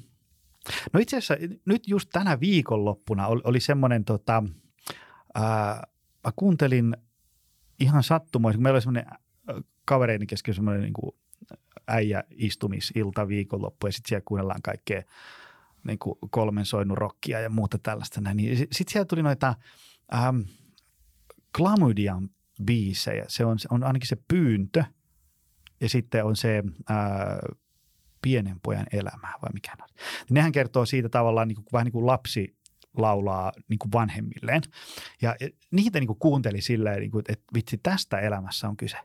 [0.93, 4.43] no itse asiassa nyt just tänä viikonloppuna oli, oli semmoinen, tota,
[5.37, 5.81] äh,
[6.25, 6.97] mä kuuntelin
[7.81, 11.15] ihan sattumoisin, meillä oli semmoinen äh, kavereiden kesken semmoinen niin
[11.89, 15.03] äijä istumisilta viikonloppu ja sitten siellä kuunnellaan kaikkea
[15.87, 18.21] niin kuin kolmen soinnut rockia ja muuta tällaista.
[18.35, 19.55] Niin sitten siellä tuli noita
[20.15, 20.41] ähm,
[21.57, 22.31] Klamydian
[22.65, 23.25] biisejä.
[23.29, 24.85] Se on, on ainakin se pyyntö
[25.81, 27.39] ja sitten on se ää,
[28.23, 29.89] pienen pojan elämä vai mikä on.
[30.31, 32.57] Nehän kertoo siitä tavallaan niin kuin, vähän niin kuin lapsi
[32.97, 34.63] laulaa niin kuin vanhemmilleen.
[35.23, 35.37] Ja
[35.71, 38.97] niitä niin kuin kuunteli silleen, niin kuin, että vitsi tästä elämässä on kyse.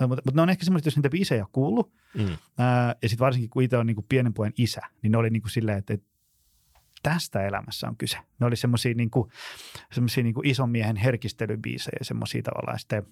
[0.00, 2.36] Mutta, mutta ne on ehkä semmoiset, jos niitä biisejä on kuullut, mm.
[2.58, 5.30] ää, ja sitten varsinkin kun itse on niin kuin pienen pojan isä, niin ne oli
[5.30, 6.06] niin kuin silleen, että, että
[7.02, 8.18] tästä elämässä on kyse.
[8.40, 9.30] Ne oli semmoisia niin kuin,
[10.22, 13.06] niin kuin ison miehen herkistelybiisejä, semmoisia tavallaan sitten,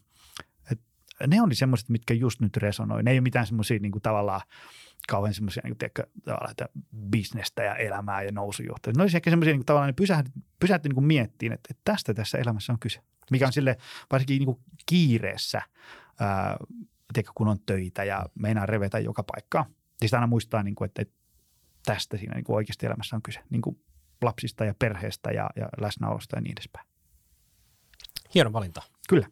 [0.70, 0.84] että
[1.26, 3.02] ne oli semmoiset, mitkä just nyt resonoi.
[3.02, 4.40] Ne ei ole mitään semmoisia niin kuin tavallaan
[5.08, 5.76] kauhean semmoisia niin
[6.24, 6.68] tavallaan, että
[7.10, 8.94] bisnestä ja elämää ja nousujohtoja.
[8.96, 10.30] Ne olisi ehkä semmoisia niin tavallaan, ne pysähti,
[10.60, 13.00] pysähti niin miettiin, että, että tästä tässä elämässä on kyse.
[13.30, 13.76] Mikä on sille
[14.12, 15.62] varsinkin niin kuin kiireessä,
[16.22, 16.56] ää,
[17.12, 19.66] tiedätkö, kun on töitä ja meinaa revetä joka paikkaa.
[20.00, 21.04] Ja sitä aina muistaa, niin kuin, että,
[21.84, 23.84] tästä siinä niin kuin oikeasti elämässä on kyse, niin kuin
[24.22, 26.86] lapsista ja perheestä ja, ja läsnäolosta ja niin edespäin.
[28.34, 28.82] Hieno valinta.
[29.08, 29.26] Kyllä.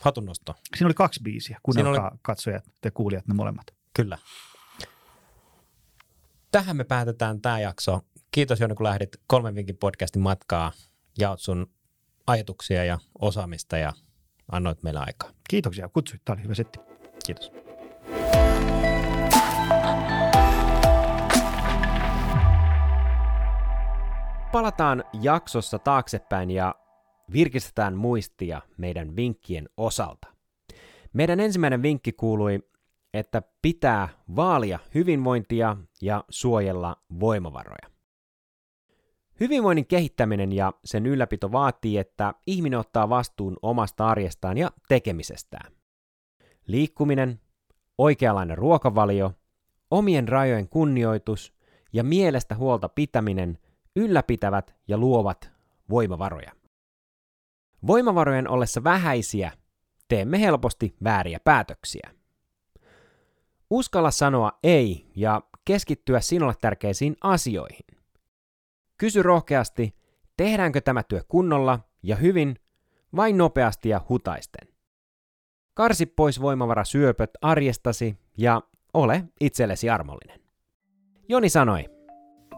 [0.00, 0.54] Hatunnosto.
[0.76, 2.18] Siinä oli kaksi biisiä, kuunnelkaa oli...
[2.22, 3.66] katsojat ja kuulijat ne molemmat.
[3.94, 4.18] Kyllä.
[6.50, 8.00] Tähän me päätetään tämä jakso.
[8.30, 10.72] Kiitos Joni, kun lähdit kolmen vinkin podcastin matkaa.
[11.18, 11.70] Jaot sun
[12.26, 13.92] ajatuksia ja osaamista ja
[14.52, 15.30] annoit meille aikaa.
[15.50, 16.22] Kiitoksia, kutsuit.
[16.24, 16.78] Tämä oli hyvä setti.
[17.26, 17.52] Kiitos.
[24.52, 26.74] Palataan jaksossa taaksepäin ja
[27.32, 30.26] virkistetään muistia meidän vinkkien osalta.
[31.12, 32.58] Meidän ensimmäinen vinkki kuului,
[33.14, 37.95] että pitää vaalia hyvinvointia ja suojella voimavaroja.
[39.40, 45.72] Hyvinvoinnin kehittäminen ja sen ylläpito vaatii, että ihminen ottaa vastuun omasta arjestaan ja tekemisestään.
[46.66, 47.40] Liikkuminen,
[47.98, 49.32] oikeanlainen ruokavalio,
[49.90, 51.54] omien rajojen kunnioitus
[51.92, 53.58] ja mielestä huolta pitäminen
[53.96, 55.50] ylläpitävät ja luovat
[55.90, 56.52] voimavaroja.
[57.86, 59.52] Voimavarojen ollessa vähäisiä
[60.08, 62.10] teemme helposti vääriä päätöksiä.
[63.70, 67.95] Uskalla sanoa ei ja keskittyä sinulle tärkeisiin asioihin.
[68.98, 69.94] Kysy rohkeasti,
[70.36, 72.56] tehdäänkö tämä työ kunnolla ja hyvin
[73.16, 74.68] vai nopeasti ja hutaisten.
[75.74, 78.62] Karsi pois voimavarasyöpöt arjestasi ja
[78.94, 80.40] ole itsellesi armollinen.
[81.28, 81.84] Joni sanoi,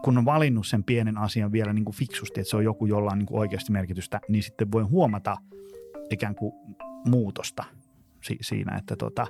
[0.03, 3.11] kun on valinnut sen pienen asian vielä niin kuin fiksusti, että se on joku, jolla
[3.11, 5.37] on niin kuin oikeasti merkitystä, niin sitten voi huomata
[6.09, 6.53] ikään kuin
[7.05, 7.63] muutosta
[8.23, 9.27] si- siinä, että tota,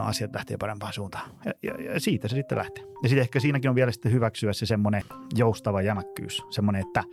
[0.00, 1.30] asiat lähtee parempaan suuntaan.
[1.44, 2.84] Ja, ja, ja siitä se sitten lähtee.
[3.02, 5.02] Ja sitten ehkä siinäkin on vielä sitten hyväksyä se semmoinen
[5.34, 7.04] joustava jämäkkyys, semmoinen, että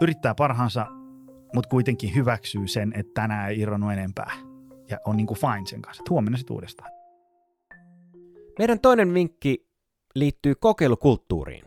[0.00, 0.86] yrittää parhaansa,
[1.54, 4.32] mutta kuitenkin hyväksyy sen, että tänään ei irronnut enempää.
[4.90, 6.90] Ja on niin kuin fine sen kanssa, että huomenna sitten uudestaan.
[8.58, 9.66] Meidän toinen vinkki
[10.14, 11.64] liittyy kokeilukulttuuriin.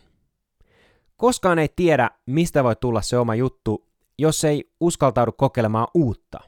[1.17, 6.39] Koskaan ei tiedä, mistä voi tulla se oma juttu, jos ei uskaltaudu kokeilemaan uutta.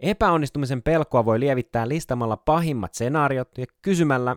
[0.00, 4.36] Epäonnistumisen pelkoa voi lievittää listamalla pahimmat senaariot ja kysymällä,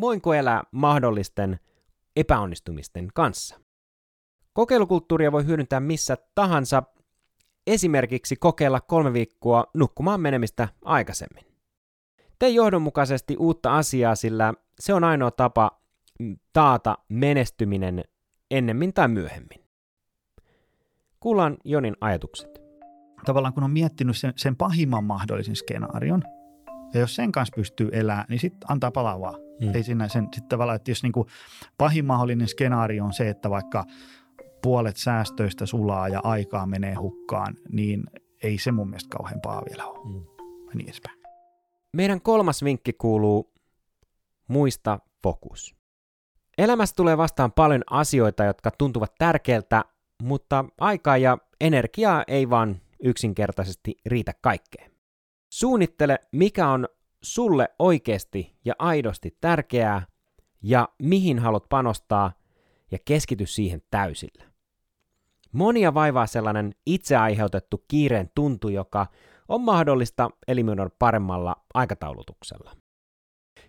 [0.00, 1.60] voinko elää mahdollisten
[2.16, 3.60] epäonnistumisten kanssa.
[4.52, 6.82] Kokeilukulttuuria voi hyödyntää missä tahansa,
[7.66, 11.44] esimerkiksi kokeilla kolme viikkoa nukkumaan menemistä aikaisemmin.
[12.38, 15.82] Tee johdonmukaisesti uutta asiaa, sillä se on ainoa tapa
[16.52, 18.04] taata menestyminen
[18.50, 19.64] ennemmin tai myöhemmin.
[21.20, 22.61] Kuullaan Jonin ajatukset.
[23.24, 26.22] Tavallaan kun on miettinyt sen, sen pahimman mahdollisen skenaarion,
[26.94, 29.34] ja jos sen kanssa pystyy elämään, niin sitten antaa palaa vaan.
[29.60, 29.74] Hmm.
[29.74, 31.28] Ei siinä sen, sitten tavallaan, että jos niin kuin
[31.78, 33.84] pahin mahdollinen skenaario on se, että vaikka
[34.62, 38.04] puolet säästöistä sulaa ja aikaa menee hukkaan, niin
[38.42, 40.04] ei se mun mielestä kauhean paha vielä ole.
[40.04, 40.24] Hmm.
[40.66, 41.18] Ja niin edespäin.
[41.92, 43.52] Meidän kolmas vinkki kuuluu,
[44.48, 45.76] muista fokus.
[46.58, 49.84] Elämässä tulee vastaan paljon asioita, jotka tuntuvat tärkeältä,
[50.22, 54.92] mutta aikaa ja energiaa ei vaan yksinkertaisesti riitä kaikkeen.
[55.52, 56.88] Suunnittele, mikä on
[57.22, 60.06] sulle oikeasti ja aidosti tärkeää
[60.62, 62.32] ja mihin haluat panostaa
[62.90, 64.52] ja keskity siihen täysillä.
[65.52, 69.06] Monia vaivaa sellainen itse aiheutettu kiireen tuntu, joka
[69.48, 72.76] on mahdollista eliminoida paremmalla aikataulutuksella.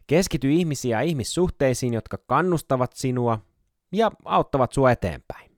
[0.08, 3.40] Keskity ihmisiä ja ihmissuhteisiin, jotka kannustavat sinua
[3.92, 5.52] ja auttavat sua eteenpäin.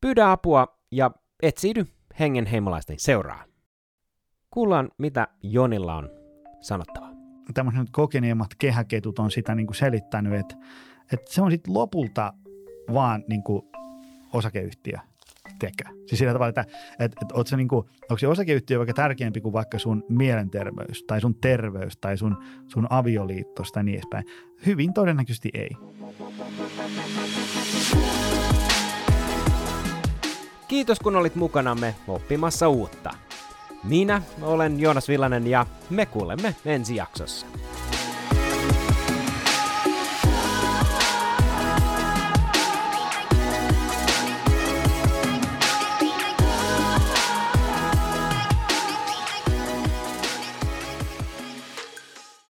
[0.00, 1.10] Pyydä apua ja
[1.42, 1.86] etsiydy
[2.20, 3.44] hengen heimolaisten seuraa.
[4.50, 6.10] Kuullaan, mitä Jonilla on
[6.60, 7.08] sanottava.
[7.54, 10.56] Tämmöiset kokeneemmat kehäketut on sitä niin kuin selittänyt, että,
[11.12, 12.32] että se on sitten lopulta
[12.94, 13.62] vaan niin kuin
[14.32, 14.98] osakeyhtiö
[15.58, 15.84] tekö.
[16.06, 16.60] Siis sillä tavalla, että,
[16.98, 21.20] että, että oot niin kuin, onko se osakeyhtiö vaikka tärkeämpi kuin vaikka sun mielenterveys tai
[21.20, 22.36] sun terveys tai sun,
[22.68, 24.24] sun avioliitto tai niin edespäin.
[24.66, 25.70] Hyvin todennäköisesti ei.
[30.72, 33.10] Kiitos kun olit mukanamme oppimassa uutta.
[33.84, 37.46] Minä olen Joonas Villanen ja me kuulemme ensi jaksossa.